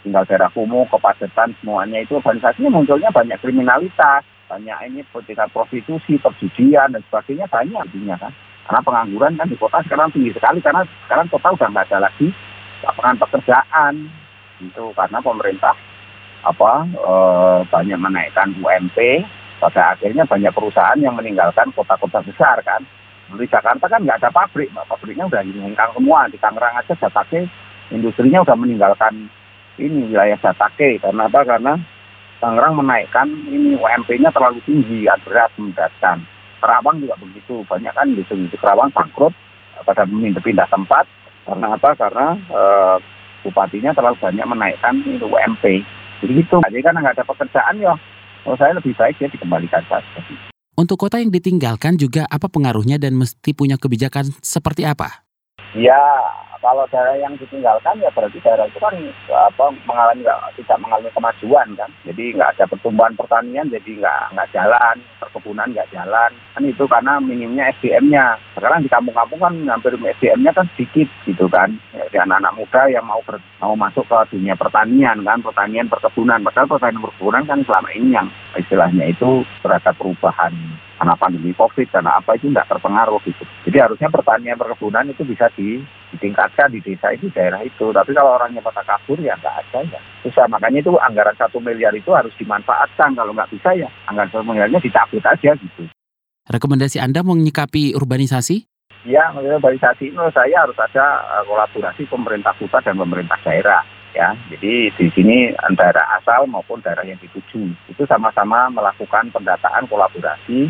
tinggal 0.00 0.24
daerah 0.24 0.48
kumuh, 0.56 0.88
kepadatan 0.88 1.52
semuanya 1.60 2.00
itu 2.00 2.16
urbanisasinya 2.16 2.72
munculnya 2.72 3.12
banyak 3.12 3.36
kriminalitas. 3.44 4.24
banyak 4.48 4.80
ini 4.88 5.04
tingkat 5.28 5.52
prostitusi, 5.52 6.16
perjudian 6.16 6.96
dan 6.96 7.04
sebagainya 7.12 7.44
banyak 7.52 7.84
artinya 7.84 8.16
kan. 8.16 8.32
Karena 8.64 8.80
pengangguran 8.80 9.36
kan 9.36 9.44
di 9.44 9.60
kota 9.60 9.84
sekarang 9.84 10.08
tinggi 10.08 10.32
sekali 10.32 10.64
karena 10.64 10.88
sekarang 11.04 11.28
kota 11.28 11.52
udah 11.52 11.68
nggak 11.68 11.86
ada 11.92 12.08
lagi 12.08 12.32
lapangan 12.80 13.20
pekerjaan 13.28 14.08
itu 14.62 14.84
karena 14.94 15.18
pemerintah 15.22 15.74
apa 16.46 16.86
e, 16.86 17.12
banyak 17.66 17.98
menaikkan 17.98 18.54
UMP 18.58 18.98
pada 19.58 19.98
akhirnya 19.98 20.22
banyak 20.22 20.52
perusahaan 20.54 20.98
yang 21.02 21.18
meninggalkan 21.18 21.70
kota-kota 21.74 22.22
besar 22.22 22.62
kan. 22.62 22.82
Di 23.28 23.44
Jakarta 23.44 23.84
kan 23.90 24.00
nggak 24.00 24.24
ada 24.24 24.30
pabrik, 24.32 24.72
pabriknya 24.72 25.28
udah 25.28 25.42
hingkang 25.44 25.92
semua. 25.92 26.30
Di 26.30 26.38
Tangerang 26.40 26.80
aja 26.80 26.94
Jatake 26.96 27.44
industrinya 27.92 28.40
udah 28.46 28.56
meninggalkan 28.56 29.28
ini 29.76 30.08
wilayah 30.08 30.38
Jatake 30.40 31.02
karena 31.02 31.28
apa? 31.28 31.40
Karena 31.44 31.74
Tangerang 32.38 32.78
menaikkan 32.78 33.28
ini 33.50 33.74
UMP-nya 33.74 34.30
terlalu 34.30 34.62
tinggi, 34.62 35.10
berat 35.26 35.50
memberatkan. 35.58 36.22
Kerawang 36.58 37.02
juga 37.02 37.18
begitu, 37.18 37.66
banyak 37.66 37.90
kan 37.94 38.06
di 38.14 38.22
sini 38.30 38.46
Kerawang 38.54 38.94
bangkrut 38.94 39.34
pada 39.82 40.06
pindah 40.06 40.66
tempat 40.70 41.06
karena 41.46 41.66
apa? 41.74 41.90
Karena 41.98 42.26
e, 42.38 42.62
bupatinya 43.48 43.96
terlalu 43.96 44.16
banyak 44.20 44.46
menaikkan 44.46 44.94
itu 45.02 45.24
UMP. 45.24 45.64
Jadi 46.20 46.32
gitu. 46.44 46.60
Jadi 46.60 46.82
kan 46.84 46.94
nggak 46.94 47.16
ada 47.16 47.24
pekerjaan 47.24 47.74
ya. 47.80 47.94
Kalau 48.44 48.56
saya 48.56 48.72
lebih 48.76 48.92
baik 48.94 49.16
dia 49.18 49.28
dikembalikan 49.32 49.82
saja. 49.88 50.20
Untuk 50.78 50.94
kota 50.94 51.18
yang 51.18 51.34
ditinggalkan 51.34 51.98
juga 51.98 52.22
apa 52.30 52.46
pengaruhnya 52.46 53.02
dan 53.02 53.18
mesti 53.18 53.50
punya 53.50 53.74
kebijakan 53.80 54.30
seperti 54.44 54.86
apa? 54.86 55.27
Ya, 55.76 56.00
kalau 56.64 56.88
daerah 56.88 57.20
yang 57.20 57.36
ditinggalkan 57.36 58.00
ya 58.00 58.08
berarti 58.16 58.40
daerah 58.40 58.64
itu 58.64 58.80
kan 58.80 58.94
apa 59.28 59.68
mengalami 59.84 60.24
tidak 60.56 60.78
mengalami 60.80 61.10
kemajuan 61.12 61.68
kan? 61.76 61.90
Jadi 62.08 62.34
nggak 62.34 62.56
ada 62.56 62.64
pertumbuhan 62.72 63.12
pertanian 63.12 63.68
jadi 63.68 64.00
nggak 64.00 64.20
nggak 64.32 64.50
jalan 64.56 64.96
perkebunan 65.20 65.68
nggak 65.76 65.90
jalan. 65.92 66.32
Kan 66.56 66.64
itu 66.64 66.84
karena 66.88 67.20
minimnya 67.20 67.68
SDM-nya 67.78 68.40
sekarang 68.56 68.80
di 68.80 68.88
kampung-kampung 68.88 69.40
kan 69.44 69.54
hampir 69.68 69.92
SDM-nya 69.92 70.56
kan 70.56 70.66
sedikit 70.72 71.08
gitu 71.28 71.46
kan? 71.52 71.76
Ya, 71.92 72.24
anak-anak 72.24 72.56
muda 72.56 72.82
yang 72.88 73.04
mau 73.04 73.20
ber, 73.22 73.36
mau 73.60 73.76
masuk 73.76 74.08
ke 74.08 74.34
dunia 74.34 74.56
pertanian 74.56 75.20
kan? 75.20 75.44
Pertanian 75.44 75.92
perkebunan. 75.92 76.40
Padahal 76.48 76.72
pertanian 76.72 77.04
perkebunan 77.04 77.44
kan 77.44 77.60
selama 77.68 77.88
ini 77.92 78.16
yang 78.16 78.28
istilahnya 78.56 79.04
itu 79.12 79.44
terhadap 79.60 79.94
perubahan 80.00 80.56
karena 80.98 81.14
pandemi 81.14 81.54
COVID 81.54 81.88
karena 81.94 82.18
apa 82.18 82.34
itu 82.34 82.50
tidak 82.50 82.66
terpengaruh 82.66 83.22
gitu. 83.22 83.46
Jadi 83.70 83.78
harusnya 83.78 84.10
pertanian 84.10 84.58
perkebunan 84.58 85.06
itu 85.06 85.22
bisa 85.22 85.46
ditingkatkan 85.54 86.74
di 86.74 86.82
desa 86.82 87.14
itu 87.14 87.30
daerah 87.30 87.62
itu. 87.62 87.94
Tapi 87.94 88.10
kalau 88.10 88.34
orangnya 88.34 88.58
pada 88.58 88.82
kabur 88.82 89.16
ya 89.22 89.38
nggak 89.38 89.56
ada 89.62 89.80
ya. 89.86 90.00
Susah 90.26 90.50
makanya 90.50 90.82
itu 90.82 90.92
anggaran 90.98 91.38
satu 91.38 91.62
miliar 91.62 91.94
itu 91.94 92.10
harus 92.10 92.34
dimanfaatkan. 92.34 93.14
Kalau 93.14 93.30
nggak 93.30 93.50
bisa 93.54 93.70
ya 93.78 93.86
anggaran 94.10 94.30
satu 94.34 94.44
miliarnya 94.44 94.82
dicabut 94.82 95.22
aja 95.22 95.54
gitu. 95.54 95.86
Rekomendasi 96.50 96.98
Anda 96.98 97.22
menyikapi 97.22 97.94
urbanisasi? 97.94 98.66
Ya, 99.06 99.30
urbanisasi 99.30 100.10
itu 100.10 100.18
saya 100.34 100.66
harus 100.66 100.74
ada 100.74 101.22
eh, 101.38 101.44
kolaborasi 101.46 102.10
pemerintah 102.10 102.50
pusat 102.58 102.82
dan 102.82 102.98
pemerintah 102.98 103.38
daerah 103.46 103.86
ya. 104.18 104.34
Jadi 104.50 104.90
di 104.98 105.06
sini 105.14 105.52
antara 105.62 106.02
asal 106.18 106.50
maupun 106.50 106.82
daerah 106.82 107.06
yang 107.06 107.20
dituju 107.22 107.70
itu 107.86 108.02
sama-sama 108.08 108.66
melakukan 108.72 109.30
pendataan 109.30 109.86
kolaborasi 109.86 110.66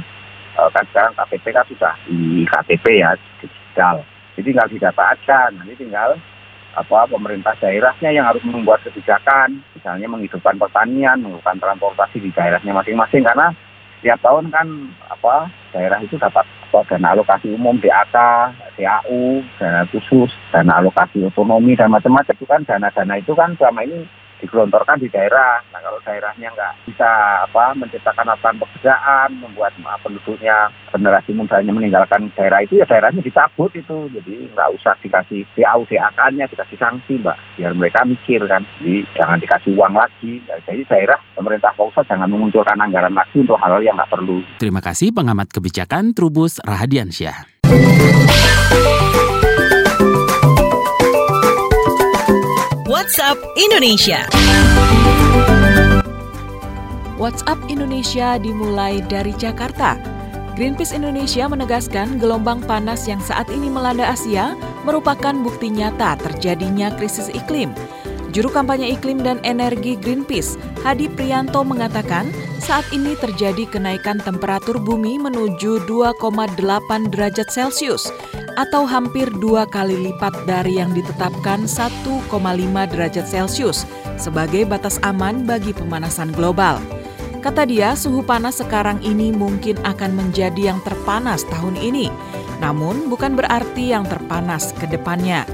kan 0.74 0.84
sekarang 0.90 1.14
KTP 1.14 1.44
kan 1.54 1.64
sudah 1.70 1.94
di 2.10 2.42
KTP 2.46 2.84
ya 2.98 3.14
digital. 3.38 4.02
Jadi 4.34 4.54
tinggal 4.54 4.68
didata 4.70 5.02
aja, 5.14 5.38
nanti 5.54 5.74
tinggal 5.78 6.18
apa 6.78 7.10
pemerintah 7.10 7.58
daerahnya 7.58 8.10
yang 8.14 8.26
harus 8.26 8.42
membuat 8.46 8.78
kebijakan, 8.86 9.58
misalnya 9.74 10.06
menghidupkan 10.06 10.54
pertanian, 10.58 11.18
menghidupkan 11.18 11.58
transportasi 11.58 12.22
di 12.22 12.30
daerahnya 12.30 12.70
masing-masing. 12.70 13.26
Karena 13.26 13.50
tiap 13.98 14.22
tahun 14.22 14.46
kan 14.54 14.66
apa 15.10 15.50
daerah 15.74 15.98
itu 15.98 16.14
dapat 16.14 16.46
apa, 16.46 16.78
dana 16.86 17.18
alokasi 17.18 17.50
umum 17.50 17.82
DAK, 17.82 18.16
DAU, 18.78 19.42
dana 19.58 19.82
khusus, 19.90 20.30
dana 20.54 20.78
alokasi 20.78 21.26
otonomi 21.26 21.74
dan 21.74 21.90
macam-macam. 21.90 22.34
Itu 22.38 22.46
kan 22.46 22.62
dana-dana 22.62 23.14
itu 23.18 23.34
kan 23.34 23.58
selama 23.58 23.82
ini 23.82 24.06
digelontorkan 24.40 25.02
di 25.02 25.08
daerah. 25.10 25.60
Nah 25.74 25.80
kalau 25.82 25.98
daerahnya 26.02 26.48
nggak 26.54 26.72
bisa 26.90 27.10
apa 27.44 27.74
menciptakan 27.74 28.26
lapangan 28.30 28.62
pekerjaan, 28.64 29.28
membuat 29.38 29.72
penduduknya 30.02 30.72
generasi 30.90 31.30
mudanya 31.34 31.72
meninggalkan 31.74 32.30
daerah 32.34 32.62
itu 32.62 32.78
ya 32.80 32.86
daerahnya 32.88 33.22
dicabut 33.22 33.70
itu. 33.74 34.10
Jadi 34.14 34.50
nggak 34.54 34.70
usah 34.78 34.94
dikasih 35.02 35.44
DAU, 35.54 35.84
DAK-nya, 35.86 36.44
dikasih 36.50 36.78
sanksi 36.78 37.20
mbak. 37.20 37.36
Biar 37.58 37.72
mereka 37.74 38.02
mikir 38.06 38.40
kan. 38.46 38.62
Jadi 38.78 39.06
jangan 39.14 39.38
dikasih 39.38 39.70
uang 39.76 39.94
lagi. 39.94 40.42
Jadi 40.66 40.82
daerah 40.86 41.18
pemerintah 41.34 41.72
pusat 41.76 42.06
jangan 42.06 42.30
mengunculkan 42.30 42.78
anggaran 42.78 43.14
lagi 43.14 43.38
untuk 43.38 43.58
hal-hal 43.58 43.82
yang 43.82 43.94
nggak 43.98 44.10
perlu. 44.10 44.42
Terima 44.58 44.82
kasih 44.82 45.14
pengamat 45.14 45.50
kebijakan 45.54 46.16
Trubus 46.16 46.58
Rahadiansyah. 46.62 47.60
WhatsApp 53.08 53.40
Indonesia. 53.56 54.20
WhatsApp 57.16 57.56
Indonesia 57.72 58.36
dimulai 58.36 59.00
dari 59.08 59.32
Jakarta. 59.32 59.96
Greenpeace 60.52 60.92
Indonesia 60.92 61.48
menegaskan 61.48 62.20
gelombang 62.20 62.60
panas 62.60 63.08
yang 63.08 63.16
saat 63.24 63.48
ini 63.48 63.72
melanda 63.72 64.12
Asia 64.12 64.52
merupakan 64.84 65.32
bukti 65.40 65.72
nyata 65.72 66.20
terjadinya 66.20 66.92
krisis 67.00 67.32
iklim. 67.32 67.72
Juru 68.36 68.52
kampanye 68.52 68.92
iklim 68.92 69.24
dan 69.24 69.40
energi 69.40 69.96
Greenpeace, 69.96 70.60
Hadi 70.84 71.08
Prianto 71.08 71.64
mengatakan, 71.64 72.28
saat 72.58 72.84
ini 72.90 73.14
terjadi 73.14 73.70
kenaikan 73.70 74.18
temperatur 74.18 74.82
bumi 74.82 75.16
menuju 75.16 75.86
2,8 75.86 77.10
derajat 77.14 77.48
Celcius 77.48 78.10
atau 78.58 78.82
hampir 78.82 79.30
dua 79.38 79.62
kali 79.70 80.10
lipat 80.10 80.34
dari 80.44 80.82
yang 80.82 80.90
ditetapkan 80.90 81.70
1,5 81.70 82.26
derajat 82.90 83.26
Celcius 83.30 83.86
sebagai 84.18 84.66
batas 84.66 84.98
aman 85.06 85.46
bagi 85.46 85.70
pemanasan 85.70 86.34
global. 86.34 86.82
Kata 87.38 87.62
dia, 87.62 87.94
suhu 87.94 88.26
panas 88.26 88.58
sekarang 88.58 88.98
ini 89.06 89.30
mungkin 89.30 89.78
akan 89.86 90.18
menjadi 90.18 90.74
yang 90.74 90.82
terpanas 90.82 91.46
tahun 91.46 91.78
ini, 91.78 92.10
namun 92.58 93.06
bukan 93.06 93.38
berarti 93.38 93.94
yang 93.94 94.02
terpanas 94.02 94.74
ke 94.74 94.90
depannya. 94.90 95.46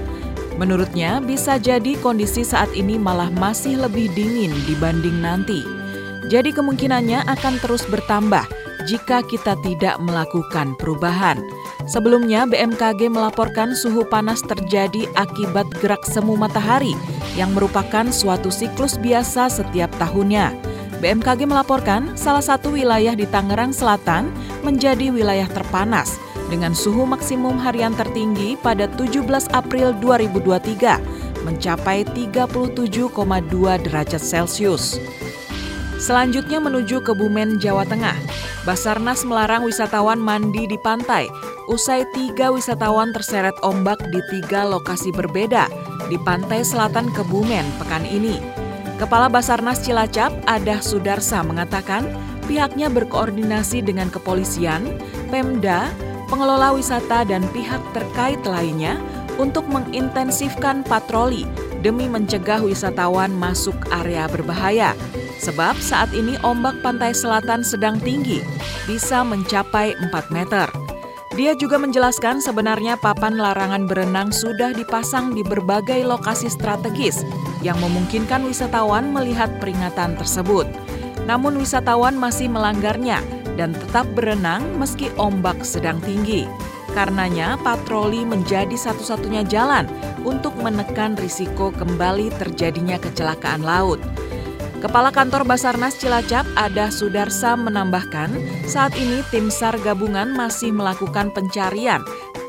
Menurutnya, 0.56 1.20
bisa 1.20 1.60
jadi 1.60 2.00
kondisi 2.00 2.40
saat 2.40 2.72
ini 2.72 2.96
malah 2.96 3.28
masih 3.36 3.84
lebih 3.84 4.08
dingin 4.16 4.56
dibanding 4.64 5.20
nanti. 5.20 5.83
Jadi 6.32 6.56
kemungkinannya 6.56 7.28
akan 7.28 7.60
terus 7.60 7.84
bertambah 7.84 8.48
jika 8.88 9.24
kita 9.24 9.56
tidak 9.64 9.96
melakukan 10.00 10.76
perubahan. 10.76 11.40
Sebelumnya, 11.84 12.48
BMKG 12.48 13.12
melaporkan 13.12 13.76
suhu 13.76 14.08
panas 14.08 14.40
terjadi 14.40 15.04
akibat 15.20 15.68
gerak 15.84 16.00
semu 16.08 16.32
matahari 16.32 16.96
yang 17.36 17.52
merupakan 17.52 18.08
suatu 18.08 18.48
siklus 18.48 18.96
biasa 18.96 19.52
setiap 19.52 19.92
tahunnya. 20.00 20.56
BMKG 21.04 21.44
melaporkan 21.44 22.16
salah 22.16 22.40
satu 22.40 22.72
wilayah 22.72 23.12
di 23.12 23.28
Tangerang 23.28 23.76
Selatan 23.76 24.32
menjadi 24.64 25.12
wilayah 25.12 25.44
terpanas 25.52 26.16
dengan 26.48 26.72
suhu 26.72 27.04
maksimum 27.04 27.60
harian 27.60 27.92
tertinggi 27.92 28.56
pada 28.56 28.88
17 28.96 29.28
April 29.52 29.92
2023 30.00 31.44
mencapai 31.44 32.08
37,2 32.16 33.84
derajat 33.84 34.22
Celcius. 34.24 34.96
Selanjutnya 36.04 36.60
menuju 36.60 37.00
Kebumen, 37.00 37.56
Jawa 37.56 37.88
Tengah. 37.88 38.12
Basarnas 38.68 39.24
melarang 39.24 39.64
wisatawan 39.64 40.20
mandi 40.20 40.68
di 40.68 40.76
pantai. 40.84 41.32
Usai 41.64 42.04
tiga 42.12 42.52
wisatawan 42.52 43.16
terseret 43.16 43.56
ombak 43.64 43.96
di 44.12 44.20
tiga 44.28 44.68
lokasi 44.68 45.08
berbeda 45.16 45.64
di 46.12 46.20
pantai 46.20 46.60
selatan 46.60 47.08
Kebumen 47.08 47.64
pekan 47.80 48.04
ini. 48.04 48.36
Kepala 49.00 49.32
Basarnas 49.32 49.80
Cilacap, 49.80 50.28
Adah 50.44 50.84
Sudarsa 50.84 51.40
mengatakan 51.40 52.04
pihaknya 52.44 52.92
berkoordinasi 52.92 53.80
dengan 53.80 54.12
kepolisian, 54.12 54.84
Pemda, 55.32 55.88
pengelola 56.28 56.76
wisata 56.76 57.24
dan 57.24 57.48
pihak 57.56 57.80
terkait 57.96 58.44
lainnya 58.44 59.00
untuk 59.40 59.64
mengintensifkan 59.72 60.84
patroli 60.84 61.48
demi 61.84 62.08
mencegah 62.08 62.64
wisatawan 62.64 63.30
masuk 63.36 63.76
area 63.92 64.24
berbahaya. 64.24 64.96
Sebab 65.44 65.76
saat 65.76 66.08
ini 66.16 66.40
ombak 66.40 66.80
pantai 66.80 67.12
selatan 67.12 67.60
sedang 67.60 68.00
tinggi, 68.00 68.40
bisa 68.88 69.20
mencapai 69.20 69.92
4 70.08 70.32
meter. 70.32 70.66
Dia 71.36 71.52
juga 71.58 71.76
menjelaskan 71.76 72.40
sebenarnya 72.40 72.96
papan 72.96 73.36
larangan 73.36 73.84
berenang 73.84 74.30
sudah 74.32 74.72
dipasang 74.72 75.34
di 75.36 75.44
berbagai 75.44 76.06
lokasi 76.06 76.48
strategis 76.48 77.26
yang 77.60 77.76
memungkinkan 77.82 78.46
wisatawan 78.46 79.10
melihat 79.10 79.50
peringatan 79.58 80.14
tersebut. 80.16 80.64
Namun 81.26 81.58
wisatawan 81.58 82.14
masih 82.14 82.48
melanggarnya 82.48 83.18
dan 83.58 83.74
tetap 83.74 84.06
berenang 84.14 84.62
meski 84.78 85.10
ombak 85.18 85.60
sedang 85.66 85.98
tinggi. 86.06 86.46
Karenanya, 86.94 87.58
patroli 87.58 88.22
menjadi 88.22 88.78
satu-satunya 88.78 89.42
jalan 89.50 89.90
untuk 90.22 90.54
menekan 90.62 91.18
risiko 91.18 91.74
kembali 91.74 92.30
terjadinya 92.38 93.02
kecelakaan 93.02 93.66
laut. 93.66 93.98
Kepala 94.78 95.10
Kantor 95.10 95.48
Basarnas 95.48 95.98
Cilacap, 95.98 96.46
Ada 96.54 96.92
Sudarsa 96.94 97.58
menambahkan, 97.58 98.30
saat 98.68 98.94
ini 98.94 99.26
tim 99.32 99.50
SAR 99.50 99.74
gabungan 99.82 100.36
masih 100.36 100.70
melakukan 100.70 101.34
pencarian 101.34 102.04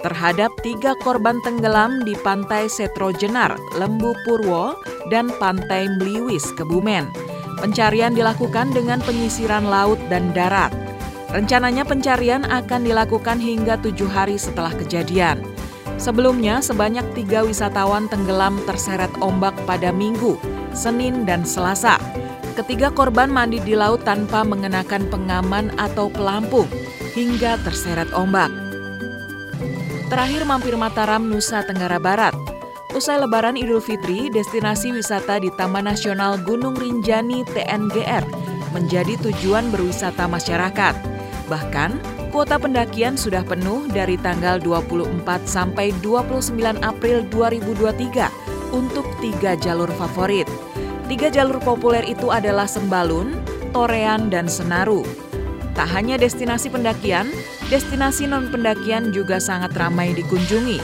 terhadap 0.05 0.53
tiga 0.61 0.93
korban 1.01 1.41
tenggelam 1.41 2.05
di 2.05 2.13
Pantai 2.21 2.69
Setro 2.69 3.09
Jenar, 3.09 3.57
Lembu 3.73 4.13
Purwo, 4.27 4.77
dan 5.09 5.33
Pantai 5.41 5.89
Mliwis, 5.97 6.45
Kebumen. 6.53 7.09
Pencarian 7.57 8.13
dilakukan 8.13 8.69
dengan 8.75 9.01
penyisiran 9.01 9.65
laut 9.65 9.97
dan 10.13 10.29
darat. 10.35 10.84
Rencananya 11.35 11.83
pencarian 11.83 12.47
akan 12.47 12.87
dilakukan 12.87 13.43
hingga 13.43 13.75
tujuh 13.83 14.07
hari 14.07 14.39
setelah 14.39 14.71
kejadian. 14.71 15.43
Sebelumnya, 15.99 16.63
sebanyak 16.63 17.03
tiga 17.11 17.43
wisatawan 17.43 18.07
tenggelam 18.07 18.55
terseret 18.63 19.11
ombak 19.19 19.51
pada 19.67 19.91
Minggu, 19.91 20.39
Senin, 20.71 21.27
dan 21.27 21.43
Selasa. 21.43 21.99
Ketiga 22.55 22.87
korban 22.87 23.27
mandi 23.27 23.59
di 23.59 23.75
laut 23.75 24.07
tanpa 24.07 24.47
mengenakan 24.47 25.11
pengaman 25.11 25.75
atau 25.75 26.07
pelampung 26.07 26.71
hingga 27.19 27.59
terseret 27.67 28.07
ombak. 28.15 28.47
Terakhir 30.07 30.47
mampir 30.47 30.79
Mataram, 30.79 31.27
Nusa 31.27 31.67
Tenggara 31.67 31.99
Barat. 31.99 32.31
Usai 32.95 33.19
lebaran 33.19 33.59
Idul 33.59 33.83
Fitri, 33.83 34.31
destinasi 34.31 34.95
wisata 34.95 35.43
di 35.43 35.51
Taman 35.59 35.83
Nasional 35.83 36.39
Gunung 36.47 36.79
Rinjani 36.79 37.43
TNGR 37.43 38.23
menjadi 38.71 39.19
tujuan 39.19 39.67
berwisata 39.67 40.31
masyarakat. 40.31 41.14
Bahkan, 41.45 42.01
kuota 42.33 42.57
pendakian 42.57 43.13
sudah 43.15 43.45
penuh 43.45 43.85
dari 43.93 44.17
tanggal 44.17 44.57
24 44.57 45.45
sampai 45.45 45.93
29 46.01 46.57
April 46.81 47.21
2023 47.29 48.73
untuk 48.73 49.05
tiga 49.21 49.53
jalur 49.55 49.89
favorit. 49.93 50.49
Tiga 51.05 51.29
jalur 51.29 51.61
populer 51.61 52.01
itu 52.09 52.33
adalah 52.33 52.65
Sembalun, 52.65 53.37
Torean, 53.71 54.33
dan 54.33 54.49
Senaru. 54.49 55.05
Tak 55.77 55.91
hanya 55.91 56.17
destinasi 56.17 56.73
pendakian, 56.73 57.29
destinasi 57.69 58.25
non-pendakian 58.25 59.13
juga 59.13 59.37
sangat 59.37 59.75
ramai 59.77 60.15
dikunjungi. 60.17 60.81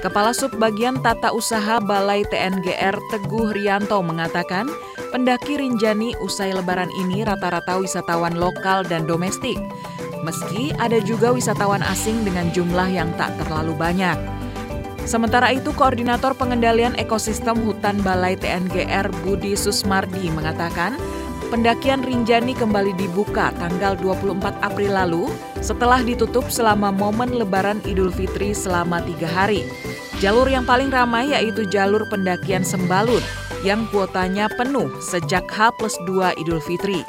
Kepala 0.00 0.32
Subbagian 0.32 1.04
Tata 1.04 1.28
Usaha 1.34 1.76
Balai 1.76 2.24
TNGR 2.24 2.96
Teguh 3.12 3.52
Rianto 3.52 4.00
mengatakan, 4.00 4.70
pendaki 5.10 5.58
Rinjani 5.58 6.14
usai 6.22 6.54
lebaran 6.54 6.88
ini 6.94 7.26
rata-rata 7.26 7.82
wisatawan 7.82 8.38
lokal 8.38 8.86
dan 8.86 9.04
domestik. 9.04 9.58
Meski 10.22 10.70
ada 10.78 11.02
juga 11.02 11.34
wisatawan 11.34 11.82
asing 11.82 12.22
dengan 12.22 12.48
jumlah 12.54 12.86
yang 12.86 13.10
tak 13.18 13.34
terlalu 13.42 13.74
banyak. 13.74 14.16
Sementara 15.02 15.50
itu, 15.50 15.74
Koordinator 15.74 16.36
Pengendalian 16.38 16.94
Ekosistem 16.94 17.58
Hutan 17.66 17.98
Balai 18.04 18.38
TNGR 18.38 19.10
Budi 19.26 19.58
Susmardi 19.58 20.30
mengatakan, 20.30 20.94
pendakian 21.50 22.04
Rinjani 22.04 22.54
kembali 22.54 22.94
dibuka 22.94 23.50
tanggal 23.58 23.98
24 23.98 24.60
April 24.62 24.92
lalu 24.94 25.24
setelah 25.58 25.98
ditutup 26.04 26.46
selama 26.52 26.94
momen 26.94 27.34
Lebaran 27.34 27.82
Idul 27.88 28.14
Fitri 28.14 28.54
selama 28.54 29.02
tiga 29.02 29.26
hari. 29.26 29.66
Jalur 30.20 30.46
yang 30.46 30.68
paling 30.68 30.92
ramai 30.92 31.32
yaitu 31.32 31.64
jalur 31.66 32.04
pendakian 32.12 32.60
Sembalun 32.60 33.24
yang 33.60 33.84
kuotanya 33.92 34.48
penuh 34.56 34.88
sejak 35.04 35.44
H 35.48 35.74
plus 35.76 35.96
2 36.08 36.40
Idul 36.40 36.60
Fitri. 36.64 37.04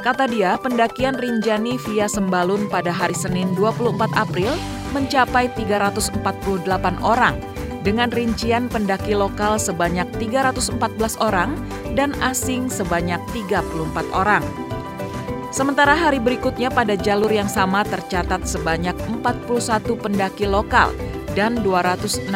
Kata 0.00 0.24
dia, 0.24 0.56
pendakian 0.56 1.16
Rinjani 1.20 1.76
via 1.84 2.08
Sembalun 2.08 2.68
pada 2.72 2.88
hari 2.88 3.12
Senin 3.12 3.52
24 3.52 4.00
April 4.16 4.52
mencapai 4.96 5.52
348 5.52 6.24
orang 7.04 7.36
dengan 7.84 8.08
rincian 8.12 8.68
pendaki 8.68 9.16
lokal 9.16 9.56
sebanyak 9.60 10.08
314 10.16 10.76
orang 11.20 11.56
dan 11.96 12.16
asing 12.24 12.68
sebanyak 12.68 13.20
34 13.32 13.60
orang. 14.12 14.44
Sementara 15.50 15.98
hari 15.98 16.22
berikutnya 16.22 16.70
pada 16.70 16.94
jalur 16.94 17.28
yang 17.28 17.50
sama 17.50 17.82
tercatat 17.82 18.46
sebanyak 18.46 18.94
41 19.10 19.82
pendaki 19.98 20.46
lokal 20.46 20.94
dan 21.34 21.58
263 21.60 22.30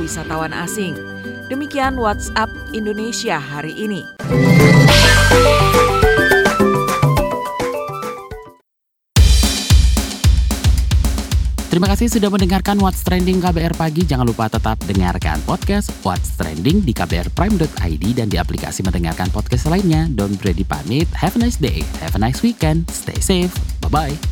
wisatawan 0.00 0.56
asing. 0.56 1.11
Demikian 1.52 2.00
WhatsApp 2.00 2.48
Indonesia 2.72 3.36
hari 3.36 3.76
ini. 3.76 4.00
Terima 11.68 11.92
kasih 11.92 12.08
sudah 12.08 12.32
mendengarkan 12.32 12.80
What's 12.80 13.04
Trending 13.04 13.44
KBR 13.44 13.76
Pagi. 13.76 14.00
Jangan 14.08 14.32
lupa 14.32 14.48
tetap 14.48 14.80
dengarkan 14.88 15.44
podcast 15.44 15.92
What's 16.00 16.40
Trending 16.40 16.88
di 16.88 16.96
kbrprime.id 16.96 18.04
dan 18.16 18.32
di 18.32 18.40
aplikasi 18.40 18.80
mendengarkan 18.80 19.28
podcast 19.28 19.68
lainnya. 19.68 20.08
Don't 20.08 20.40
ready 20.40 20.64
pamit. 20.64 21.04
Have 21.12 21.36
a 21.36 21.40
nice 21.44 21.60
day. 21.60 21.84
Have 22.00 22.16
a 22.16 22.20
nice 22.24 22.40
weekend. 22.40 22.88
Stay 22.88 23.20
safe. 23.20 23.52
Bye-bye. 23.84 24.31